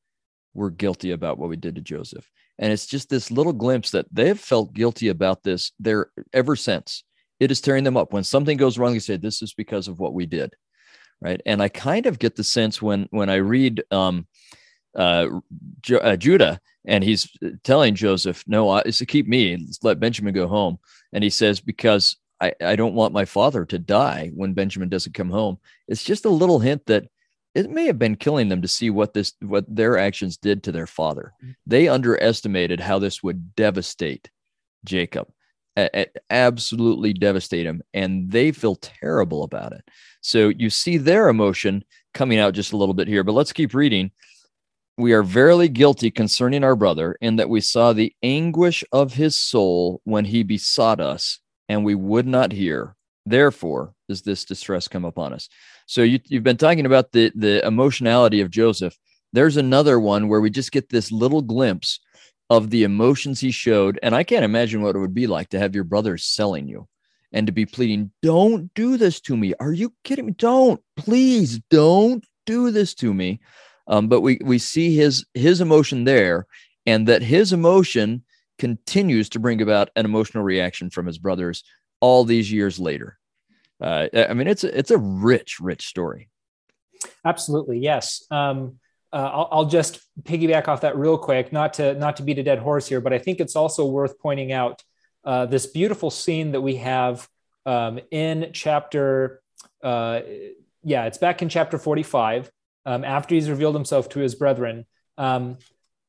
[0.55, 2.31] We're guilty about what we did to Joseph.
[2.61, 7.05] And it's just this little glimpse that they've felt guilty about this there ever since.
[7.41, 8.13] It is tearing them up.
[8.13, 10.55] When something goes wrong, they say, This is because of what we did.
[11.21, 11.41] Right.
[11.45, 14.29] And I kind of get the sense when when I read um,
[14.95, 15.29] uh,
[15.91, 17.29] uh, Judah and he's
[17.65, 19.67] telling Joseph, "No, it's to keep me.
[19.83, 20.79] let Benjamin go home."
[21.13, 25.15] And he says, "Because I, I don't want my father to die when Benjamin doesn't
[25.15, 27.05] come home." It's just a little hint that
[27.55, 30.73] it may have been killing them to see what this what their actions did to
[30.73, 31.35] their father.
[31.67, 34.31] They underestimated how this would devastate
[34.85, 35.29] Jacob,
[35.77, 39.85] a- absolutely devastate him, and they feel terrible about it.
[40.21, 41.85] So you see their emotion
[42.15, 43.25] coming out just a little bit here.
[43.25, 44.11] But let's keep reading
[44.99, 49.37] we are verily guilty concerning our brother, in that we saw the anguish of his
[49.39, 51.39] soul when he besought us,
[51.69, 52.97] and we would not hear.
[53.25, 55.49] Therefore, does this distress come upon us?
[55.87, 58.99] So you, have been talking about the the emotionality of Joseph.
[59.33, 62.01] There's another one where we just get this little glimpse
[62.51, 65.59] of the emotions he showed, and I can't imagine what it would be like to
[65.61, 66.89] have your brothers selling you
[67.33, 69.55] and to be pleading, "Don't do this to me.
[69.61, 70.33] Are you kidding me?
[70.33, 73.39] Don't, please, don't do this to me."
[73.89, 76.47] Um, but we we see his his emotion there,
[76.87, 78.23] and that his emotion
[78.59, 81.65] continues to bring about an emotional reaction from his brothers
[82.01, 83.19] all these years later.
[83.81, 86.29] Uh, I mean, it's a, it's a rich, rich story.
[87.25, 88.25] Absolutely, yes.
[88.31, 88.81] Um,
[89.13, 92.43] uh, I'll, I'll, just piggyback off that real quick, not to not to beat a
[92.43, 94.83] dead horse here, but I think it's also worth pointing out
[95.25, 97.27] uh, this beautiful scene that we have
[97.65, 99.41] um, in chapter.
[99.83, 100.21] Uh,
[100.83, 102.51] yeah, it's back in chapter forty-five
[102.89, 104.87] um, after he's revealed himself to his brethren.
[105.19, 105.59] Um,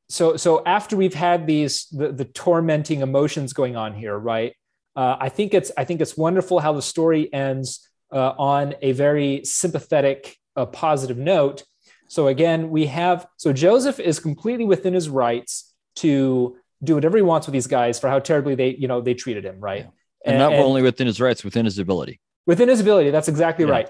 [0.08, 4.54] so, so after we've had these the, the tormenting emotions going on here, right?
[4.96, 8.92] Uh, I think it's I think it's wonderful how the story ends uh, on a
[8.92, 11.64] very sympathetic, uh, positive note.
[12.08, 17.22] So again, we have so Joseph is completely within his rights to do whatever he
[17.22, 19.82] wants with these guys for how terribly they you know they treated him, right?
[19.82, 19.90] Yeah.
[20.24, 22.20] And, and, not and, only within his rights, within his ability.
[22.46, 23.70] Within his ability, that's exactly yeah.
[23.70, 23.88] right.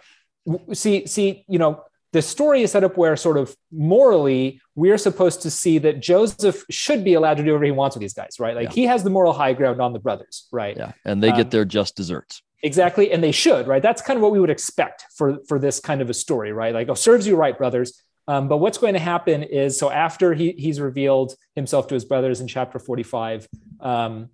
[0.72, 5.42] See, see, you know, the story is set up where sort of morally we're supposed
[5.42, 8.36] to see that joseph should be allowed to do whatever he wants with these guys
[8.38, 8.56] right?
[8.56, 8.74] Like yeah.
[8.74, 10.76] he has the moral high ground on the brothers right?
[10.76, 12.42] Yeah and they um, get their just desserts.
[12.62, 13.82] Exactly and they should right?
[13.82, 16.74] That's kind of what we would expect for for this kind of a story right?
[16.74, 18.02] Like oh serves you right brothers.
[18.28, 22.04] Um, but what's going to happen is so after he, he's revealed himself to his
[22.04, 23.48] brothers in chapter 45
[23.80, 24.28] um,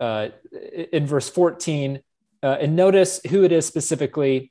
[0.00, 0.28] uh,
[0.92, 2.00] in verse 14
[2.42, 4.50] uh, and notice who it is specifically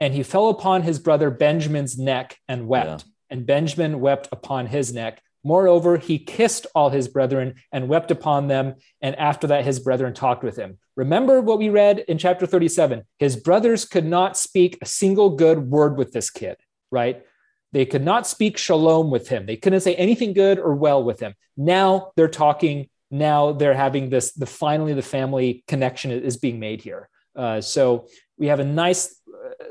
[0.00, 3.04] and he fell upon his brother Benjamin's neck and wept.
[3.04, 3.12] Yeah.
[3.28, 5.22] And Benjamin wept upon his neck.
[5.44, 8.74] Moreover, he kissed all his brethren and wept upon them.
[9.00, 10.78] And after that, his brethren talked with him.
[10.96, 15.70] Remember what we read in chapter 37 his brothers could not speak a single good
[15.70, 16.56] word with this kid,
[16.90, 17.24] right?
[17.72, 19.46] They could not speak shalom with him.
[19.46, 21.34] They couldn't say anything good or well with him.
[21.56, 22.88] Now they're talking.
[23.10, 24.32] Now they're having this.
[24.32, 27.08] The finally the family connection is being made here.
[27.36, 29.19] Uh, so we have a nice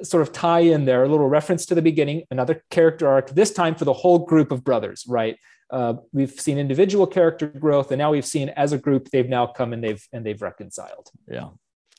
[0.04, 3.30] sort of tie in there, a little reference to the beginning, another character arc.
[3.32, 5.38] This time for the whole group of brothers, right?
[5.70, 9.46] Uh, we've seen individual character growth, and now we've seen as a group they've now
[9.46, 11.10] come and they've and they've reconciled.
[11.28, 11.50] Yeah,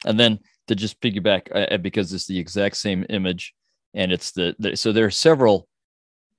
[0.05, 3.55] and then to just piggyback uh, because it's the exact same image,
[3.95, 5.69] and it's the, the so there are several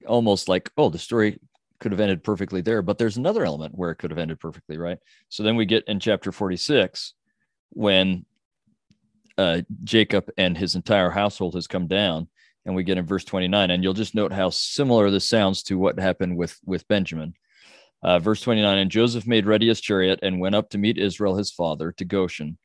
[0.08, 1.40] almost like oh the story
[1.80, 4.78] could have ended perfectly there, but there's another element where it could have ended perfectly,
[4.78, 5.00] right?
[5.30, 7.16] So then we get in chapter 46
[7.72, 8.26] when
[9.38, 12.28] uh, Jacob and his entire household has come down
[12.66, 15.78] and we get in verse 29 and you'll just note how similar this sounds to
[15.78, 17.34] what happened with with benjamin
[18.04, 21.36] uh, verse 29 and joseph made ready his chariot and went up to meet israel
[21.36, 22.58] his father to goshen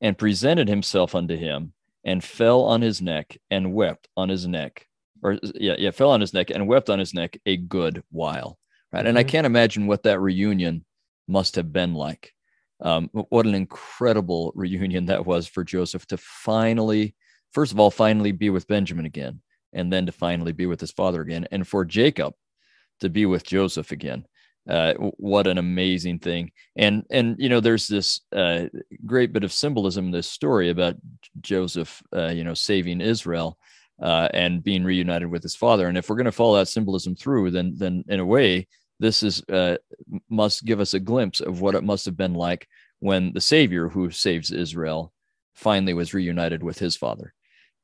[0.00, 1.72] and presented himself unto him
[2.04, 4.86] and fell on his neck and wept on his neck
[5.22, 8.58] or yeah yeah fell on his neck and wept on his neck a good while
[8.92, 9.08] right mm-hmm.
[9.08, 9.28] and i mm-hmm.
[9.28, 10.84] can't imagine what that reunion
[11.28, 12.32] must have been like
[12.82, 17.14] um, what an incredible reunion that was for joseph to finally
[17.52, 19.40] first of all, finally be with Benjamin again,
[19.72, 22.34] and then to finally be with his father again, and for Jacob
[23.00, 24.26] to be with Joseph again.
[24.68, 26.52] Uh, what an amazing thing!
[26.76, 28.66] And and you know, there's this uh,
[29.04, 30.96] great bit of symbolism in this story about
[31.40, 33.58] Joseph, uh, you know, saving Israel
[34.00, 35.88] uh, and being reunited with his father.
[35.88, 38.68] And if we're going to follow that symbolism through, then then in a way,
[39.02, 39.76] this is uh,
[40.30, 42.66] must give us a glimpse of what it must have been like
[43.00, 45.12] when the Savior, who saves Israel,
[45.54, 47.34] finally was reunited with his father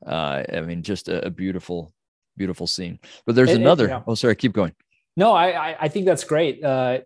[0.07, 1.93] uh, I mean, just a, a beautiful,
[2.37, 2.99] beautiful scene.
[3.27, 3.85] But there's and, another.
[3.85, 4.03] And, yeah.
[4.07, 4.75] Oh, sorry, keep going.
[5.17, 6.63] No, I I think that's great.
[6.63, 7.01] Uh,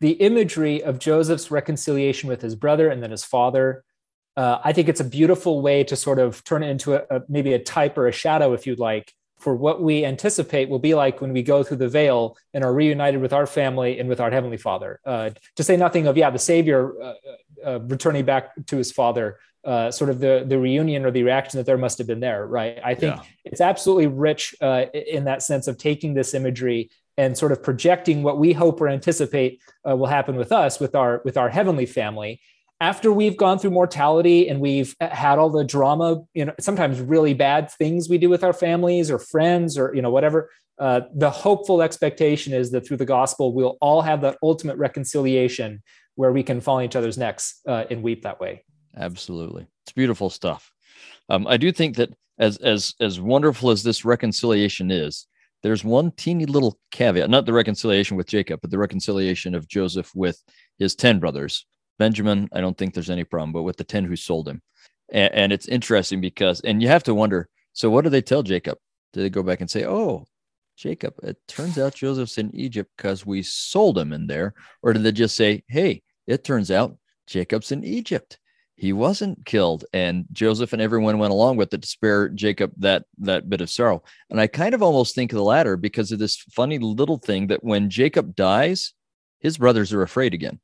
[0.00, 3.84] the imagery of Joseph's reconciliation with his brother and then his father.
[4.34, 7.22] Uh, I think it's a beautiful way to sort of turn it into a, a,
[7.28, 10.94] maybe a type or a shadow, if you'd like, for what we anticipate will be
[10.94, 14.20] like when we go through the veil and are reunited with our family and with
[14.20, 15.00] our heavenly Father.
[15.04, 17.14] Uh, to say nothing of yeah, the Savior uh,
[17.66, 21.58] uh, returning back to his Father uh, sort of the the reunion or the reaction
[21.58, 22.78] that there must have been there, right?
[22.84, 23.22] I think yeah.
[23.44, 28.22] it's absolutely rich uh, in that sense of taking this imagery and sort of projecting
[28.22, 31.86] what we hope or anticipate uh, will happen with us, with our with our heavenly
[31.86, 32.40] family.
[32.82, 37.32] After we've gone through mortality and we've had all the drama, you know, sometimes really
[37.32, 40.50] bad things we do with our families or friends or you know whatever.
[40.80, 45.80] Uh, the hopeful expectation is that through the gospel we'll all have that ultimate reconciliation
[46.16, 48.64] where we can fall on each other's necks uh, and weep that way.
[48.96, 49.64] Absolutely.
[49.84, 50.72] It's beautiful stuff.
[51.28, 52.10] Um, I do think that
[52.40, 55.28] as as as wonderful as this reconciliation is,
[55.62, 60.10] there's one teeny little caveat, not the reconciliation with Jacob, but the reconciliation of Joseph
[60.16, 60.42] with
[60.80, 61.64] his 10 brothers.
[61.98, 64.62] Benjamin, I don't think there's any problem, but with the 10 who sold him.
[65.12, 68.42] And, and it's interesting because, and you have to wonder so, what do they tell
[68.42, 68.76] Jacob?
[69.12, 70.26] Do they go back and say, oh,
[70.76, 74.54] Jacob, it turns out Joseph's in Egypt because we sold him in there?
[74.82, 78.38] Or did they just say, hey, it turns out Jacob's in Egypt?
[78.82, 83.04] he wasn't killed and joseph and everyone went along with it to spare jacob that
[83.18, 86.18] that bit of sorrow and i kind of almost think of the latter because of
[86.18, 88.92] this funny little thing that when jacob dies
[89.38, 90.58] his brothers are afraid again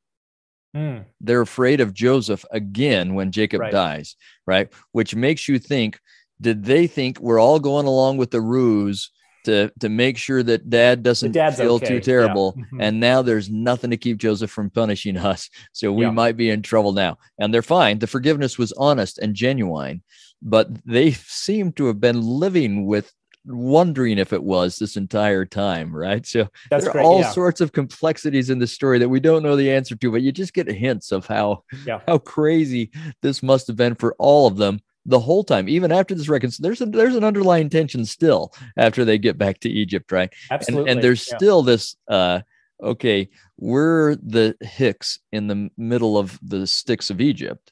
[0.75, 1.03] mm.
[1.21, 3.71] they're afraid of joseph again when jacob right.
[3.71, 4.15] dies
[4.45, 5.99] right which makes you think
[6.41, 9.11] did they think we're all going along with the ruse
[9.45, 11.87] to to make sure that dad doesn't feel okay.
[11.87, 12.63] too terrible yeah.
[12.63, 12.81] mm-hmm.
[12.81, 16.11] and now there's nothing to keep joseph from punishing us so we yeah.
[16.11, 20.01] might be in trouble now and they're fine the forgiveness was honest and genuine
[20.41, 23.13] but they seem to have been living with
[23.45, 27.31] wondering if it was this entire time right so That's there are great, all yeah.
[27.31, 30.31] sorts of complexities in the story that we don't know the answer to but you
[30.31, 31.63] just get hints of how
[32.07, 36.13] how crazy this must have been for all of them the whole time, even after
[36.13, 40.11] this reconciliation, there's a, there's an underlying tension still after they get back to Egypt,
[40.11, 40.31] right?
[40.51, 40.91] Absolutely.
[40.91, 41.37] And, and there's yeah.
[41.37, 42.41] still this, uh,
[42.81, 47.71] okay, we're the Hicks in the middle of the sticks of Egypt,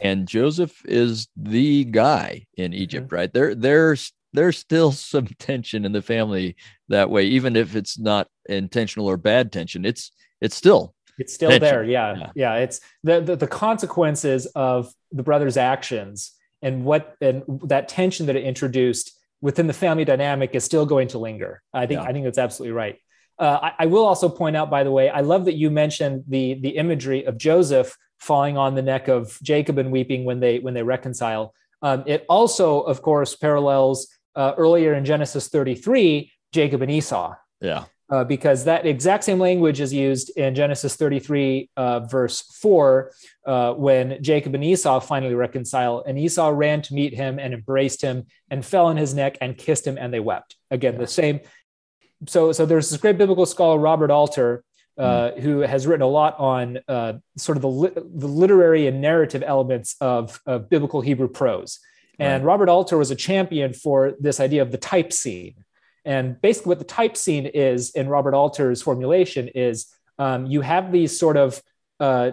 [0.00, 3.16] and Joseph is the guy in Egypt, mm-hmm.
[3.16, 3.32] right?
[3.32, 6.56] There, there's there's still some tension in the family
[6.88, 9.84] that way, even if it's not intentional or bad tension.
[9.84, 11.62] It's it's still it's still tension.
[11.68, 11.84] there.
[11.84, 12.54] Yeah, yeah, yeah.
[12.56, 18.36] It's the, the the consequences of the brothers' actions and what and that tension that
[18.36, 21.62] it introduced within the family dynamic is still going to linger.
[21.72, 22.08] I think yeah.
[22.08, 22.98] I think that's absolutely right.
[23.38, 26.24] Uh, I, I, will also point out, by the way, I love that you mentioned
[26.28, 30.58] the the imagery of Joseph falling on the neck of Jacob and weeping when they
[30.58, 31.54] when they reconcile.
[31.82, 37.34] Um, it also, of course, parallels uh, earlier in Genesis 33, Jacob and Esau.
[37.60, 37.84] Yeah.
[38.10, 43.12] Uh, because that exact same language is used in Genesis 33, uh, verse 4,
[43.46, 46.02] uh, when Jacob and Esau finally reconcile.
[46.04, 49.56] And Esau ran to meet him and embraced him and fell on his neck and
[49.56, 50.56] kissed him, and they wept.
[50.72, 51.38] Again, the same.
[52.26, 54.64] So, so there's this great biblical scholar, Robert Alter,
[54.98, 55.40] uh, mm.
[55.40, 59.44] who has written a lot on uh, sort of the, li- the literary and narrative
[59.46, 61.78] elements of, of biblical Hebrew prose.
[62.20, 62.44] And.
[62.44, 65.64] Robert Alter was a champion for this idea of the type scene.
[66.04, 69.86] And basically, what the type scene is in Robert Alter's formulation is
[70.18, 71.62] um, you have these sort of,
[71.98, 72.32] uh,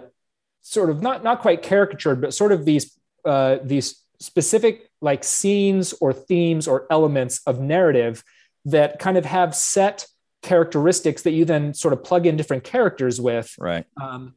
[0.62, 5.92] sort of not not quite caricatured, but sort of these uh, these specific like scenes
[6.00, 8.24] or themes or elements of narrative
[8.64, 10.06] that kind of have set
[10.42, 13.54] characteristics that you then sort of plug in different characters with.
[13.58, 13.84] Right.
[14.00, 14.34] Um,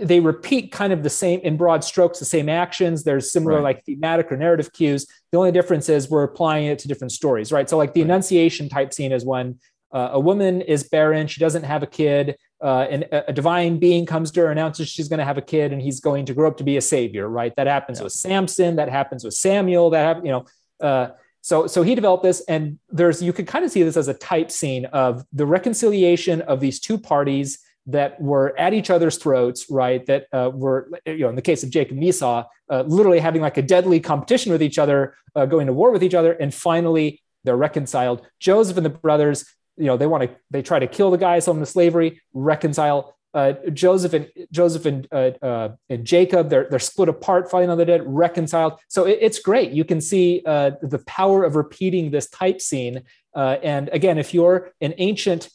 [0.00, 3.04] they repeat kind of the same in broad strokes the same actions.
[3.04, 3.62] There's similar right.
[3.62, 5.06] like thematic or narrative cues.
[5.30, 7.68] The only difference is we're applying it to different stories right?
[7.68, 8.06] So like the right.
[8.06, 9.58] annunciation type scene is when
[9.92, 11.26] uh, a woman is barren.
[11.26, 15.08] She doesn't have a kid uh, and a, divine being comes to her announces she's
[15.08, 17.28] going to have a kid and he's going to grow up to be a savior
[17.28, 17.54] right?
[17.56, 18.04] That happens yeah.
[18.04, 18.76] with samson.
[18.76, 19.90] That happens with samuel.
[19.90, 20.46] That have, you know
[20.80, 21.10] uh,
[21.40, 24.14] so so he developed this and there's you could kind of see this as a
[24.14, 29.66] type scene of the reconciliation of these two parties that were at each other's throats,
[29.68, 30.04] right?
[30.06, 33.42] That uh, were, you know, in the case of Jacob and Esau, uh, literally having
[33.42, 36.54] like a deadly competition with each other, uh, going to war with each other, and
[36.54, 38.26] finally they're reconciled.
[38.38, 39.44] Joseph and the brothers,
[39.76, 42.20] you know, they want to, they try to kill the guy, sell him to slavery,
[42.32, 43.16] reconcile.
[43.34, 47.78] Uh, Joseph and Joseph and uh, uh, and Jacob, they're they're split apart, fighting on
[47.78, 48.78] the dead, reconciled.
[48.88, 49.72] So it, it's great.
[49.72, 53.02] You can see the power of repeating this type scene.
[53.34, 55.48] and again, if you're an ancient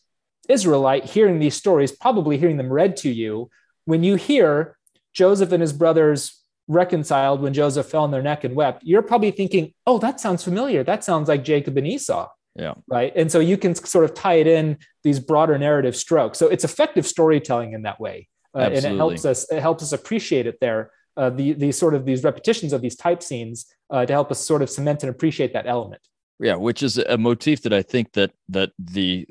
[0.50, 3.50] Israelite hearing these stories, probably hearing them read to you,
[3.86, 4.78] when you hear
[5.14, 9.32] Joseph and his brothers reconciled when Joseph fell on their neck and wept, you're probably
[9.32, 10.84] thinking, oh, that sounds familiar.
[10.84, 12.28] That sounds like Jacob and Esau.
[12.56, 12.74] Yeah.
[12.88, 13.14] Right.
[13.16, 16.38] And so you can sort of tie it in these broader narrative strokes.
[16.38, 18.28] So it's effective storytelling in that way.
[18.54, 20.92] Uh, and it helps us, it helps us appreciate it there.
[21.16, 24.40] Uh, the, these sort of these repetitions of these type scenes uh, to help us
[24.40, 26.02] sort of cement and appreciate that element.
[26.40, 29.28] Yeah, which is a motif that I think that that the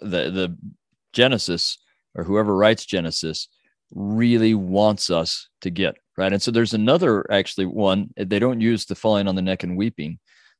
[0.00, 0.56] the the
[1.12, 1.78] Genesis
[2.14, 3.48] or whoever writes Genesis
[3.92, 6.32] really wants us to get right.
[6.32, 9.76] And so there's another actually one they don't use the falling on the neck and
[9.76, 10.18] weeping,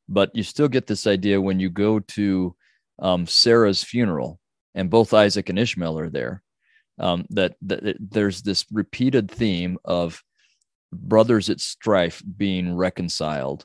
[0.08, 2.56] but you still get this idea when you go to
[3.00, 4.40] um, Sarah's funeral
[4.74, 6.42] and both Isaac and Ishmael are there.
[7.00, 10.20] Um, that, that there's this repeated theme of
[10.92, 13.64] brothers at strife being reconciled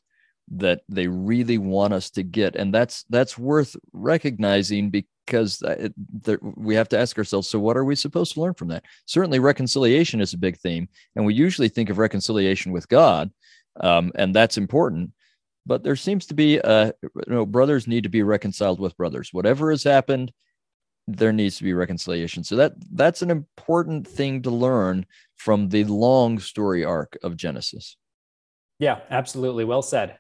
[0.52, 4.90] that they really want us to get and that's that's worth recognizing
[5.26, 5.64] because
[6.56, 8.84] we have to ask ourselves so what are we supposed to learn from that?
[9.06, 13.32] Certainly reconciliation is a big theme and we usually think of reconciliation with god
[13.80, 15.12] um, and that's important
[15.66, 19.30] but there seems to be uh, you know brothers need to be reconciled with brothers.
[19.32, 20.32] Whatever has happened
[21.06, 22.46] there needs to be reconciliation.
[22.46, 25.06] So that that's an important thing to learn
[25.36, 27.98] from the long story arc of genesis.
[28.80, 29.66] Yeah absolutely.
[29.66, 30.18] Well said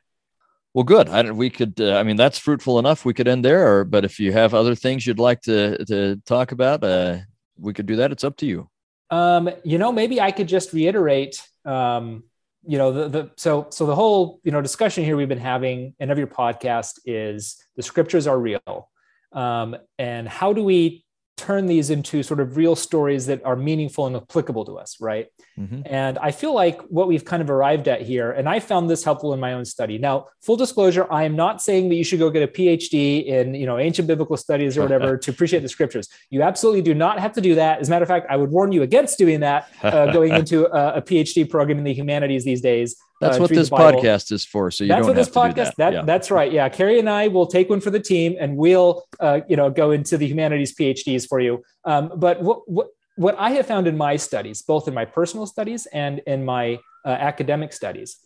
[0.73, 1.07] well, good.
[1.09, 1.79] I, we could.
[1.79, 3.05] Uh, I mean, that's fruitful enough.
[3.05, 3.67] We could end there.
[3.67, 7.17] Or, but if you have other things you'd like to to talk about, uh,
[7.57, 8.11] we could do that.
[8.11, 8.69] It's up to you.
[9.09, 11.41] Um, you know, maybe I could just reiterate.
[11.65, 12.23] Um,
[12.65, 15.93] you know, the the so so the whole you know discussion here we've been having
[15.99, 18.89] and of your podcast is the scriptures are real,
[19.31, 21.02] um, and how do we
[21.35, 25.27] turn these into sort of real stories that are meaningful and applicable to us, right?
[25.59, 25.81] Mm-hmm.
[25.85, 29.03] And I feel like what we've kind of arrived at here, and I found this
[29.03, 29.97] helpful in my own study.
[29.97, 33.55] Now, full disclosure, I am not saying that you should go get a PhD in,
[33.55, 36.07] you know, ancient biblical studies or whatever to appreciate the scriptures.
[36.29, 37.79] You absolutely do not have to do that.
[37.79, 40.67] As a matter of fact, I would warn you against doing that, uh, going into
[40.67, 42.95] a, a PhD program in the humanities these days.
[43.23, 44.69] That's uh, what this podcast is for.
[44.71, 45.55] So you that's what this podcast.
[45.55, 45.77] That.
[45.77, 46.01] that yeah.
[46.03, 46.51] That's right.
[46.51, 49.69] Yeah, Kerry and I will take one for the team, and we'll uh, you know
[49.69, 51.63] go into the humanities PhDs for you.
[51.85, 55.45] Um, but what, what what I have found in my studies, both in my personal
[55.45, 58.17] studies and in my uh, academic studies,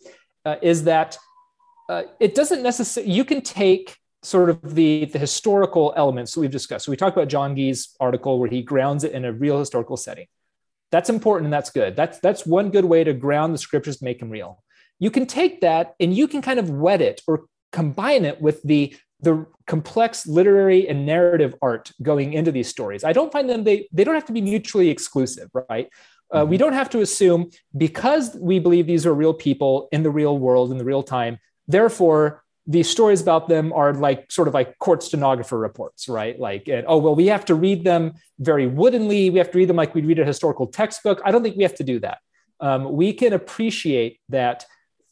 [0.44, 1.16] uh, is that
[1.88, 3.12] uh, it doesn't necessarily.
[3.12, 6.86] You can take sort of the the historical elements that we've discussed.
[6.86, 9.96] So we talked about John Gee's article where he grounds it in a real historical
[9.96, 10.26] setting.
[10.90, 11.96] That's important and that's good.
[11.96, 14.62] That's that's one good way to ground the scriptures to make them real
[14.98, 18.62] you can take that and you can kind of wet it or combine it with
[18.62, 23.02] the the complex literary and narrative art going into these stories.
[23.02, 25.88] I don't find them they they don't have to be mutually exclusive, right?
[26.30, 26.64] Uh, we mm-hmm.
[26.64, 30.70] don't have to assume because we believe these are real people in the real world
[30.70, 31.38] in the real time.
[31.66, 36.38] Therefore, these stories about them are like sort of like court stenographer reports, right?
[36.38, 39.30] Like, and, oh well, we have to read them very woodenly.
[39.30, 41.20] We have to read them like we'd read a historical textbook.
[41.24, 42.18] I don't think we have to do that.
[42.60, 44.66] Um, we can appreciate that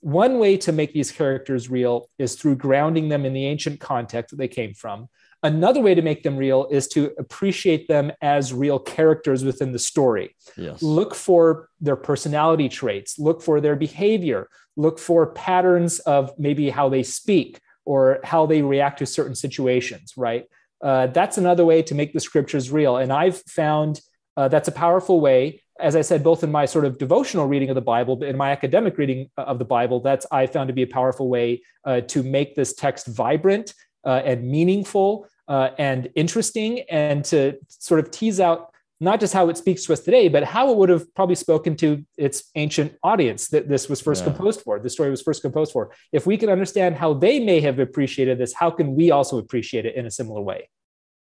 [0.06, 4.30] one way to make these characters real is through grounding them in the ancient context
[4.30, 5.08] that they came from.
[5.42, 9.80] Another way to make them real is to appreciate them as real characters within the
[9.80, 10.36] story.
[10.56, 10.80] Yes.
[10.80, 16.88] Look for their personality traits, look for their behavior, look for patterns of maybe how
[16.88, 20.44] they speak or how they react to certain situations, right?
[20.80, 22.96] Uh, that's another way to make the scriptures real.
[22.96, 24.00] And I've found
[24.36, 25.62] uh, that's a powerful way.
[25.80, 28.36] As I said, both in my sort of devotional reading of the Bible, but in
[28.36, 32.00] my academic reading of the Bible, that's I found to be a powerful way uh,
[32.02, 33.74] to make this text vibrant
[34.04, 39.48] uh, and meaningful uh, and interesting, and to sort of tease out not just how
[39.48, 42.94] it speaks to us today, but how it would have probably spoken to its ancient
[43.02, 44.32] audience that this was first yeah.
[44.32, 45.92] composed for, the story was first composed for.
[46.12, 49.84] If we can understand how they may have appreciated this, how can we also appreciate
[49.84, 50.70] it in a similar way?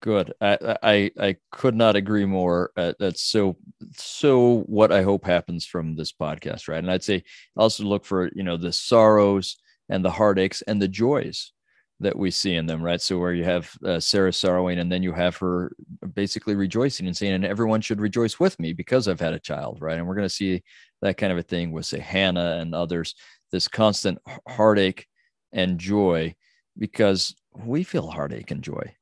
[0.05, 0.35] Good.
[0.41, 2.73] I I, I could not agree more.
[2.77, 3.57] Uh, that's so
[3.97, 6.79] so what I hope happens from this podcast, right?
[6.79, 7.25] And I'd say
[7.57, 9.57] also look for you know the sorrows
[9.89, 11.53] and the heartaches and the joys
[12.01, 13.01] that we see in them, right?
[13.01, 15.73] So where you have uh, Sarah sorrowing, and then you have her
[16.13, 19.79] basically rejoicing and saying, "And everyone should rejoice with me because I've had a child,"
[19.81, 19.97] right?
[19.97, 20.63] And we're going to see
[21.01, 23.15] that kind of a thing with say Hannah and others.
[23.53, 25.07] This constant heartache
[25.53, 26.35] and joy,
[26.77, 28.95] because we feel heartache and joy,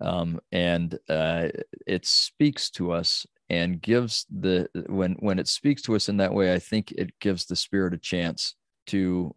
[0.00, 1.48] um, and uh,
[1.86, 6.32] it speaks to us and gives the when when it speaks to us in that
[6.32, 6.54] way.
[6.54, 8.54] I think it gives the spirit a chance
[8.88, 9.34] to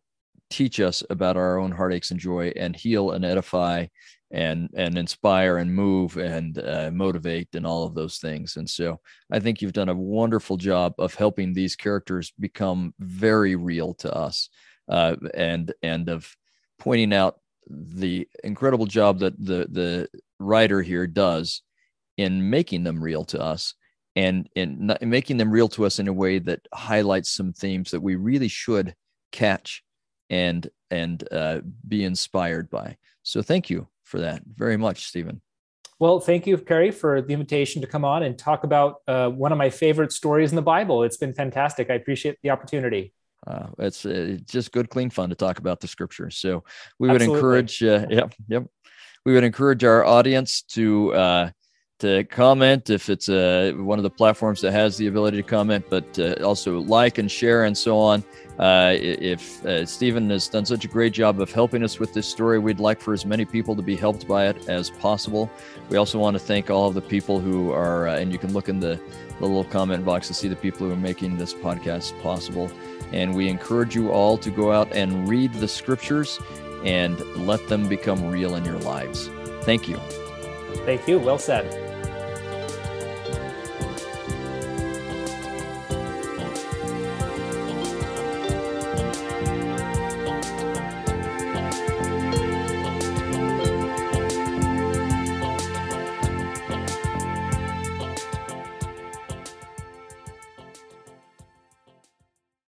[0.50, 3.86] teach us about our own heartaches and joy and heal and edify
[4.32, 9.00] and and inspire and move and uh, motivate and all of those things and so
[9.32, 14.12] i think you've done a wonderful job of helping these characters become very real to
[14.14, 14.50] us
[14.90, 16.36] uh, and and of
[16.80, 20.08] pointing out the incredible job that the the
[20.40, 21.62] writer here does
[22.18, 23.74] in making them real to us
[24.16, 27.92] and in, in making them real to us in a way that highlights some themes
[27.92, 28.96] that we really should
[29.32, 29.84] catch
[30.30, 32.96] and and uh, be inspired by.
[33.24, 35.42] So thank you for that very much, Stephen.
[36.00, 39.52] Well, thank you, Kerry, for the invitation to come on and talk about uh, one
[39.52, 41.04] of my favorite stories in the Bible.
[41.04, 41.90] It's been fantastic.
[41.90, 43.14] I appreciate the opportunity.
[43.48, 46.30] Uh, it's, uh, just good, clean fun to talk about the scripture.
[46.30, 46.64] So
[47.00, 47.38] we would Absolutely.
[47.38, 48.64] encourage, uh, yep, yep.
[49.26, 51.50] We would encourage our audience to uh,
[52.00, 55.86] to comment if it's uh, one of the platforms that has the ability to comment,
[55.90, 58.24] but uh, also like and share and so on.
[58.60, 62.28] Uh, if uh, Stephen has done such a great job of helping us with this
[62.28, 65.50] story, we'd like for as many people to be helped by it as possible.
[65.90, 68.54] We also want to thank all of the people who are, uh, and you can
[68.54, 69.00] look in the,
[69.40, 72.70] the little comment box to see the people who are making this podcast possible.
[73.12, 76.40] And we encourage you all to go out and read the scriptures
[76.86, 79.30] and let them become real in your lives.
[79.62, 79.98] Thank you.
[80.86, 81.20] Thank you.
[81.20, 81.85] Well said.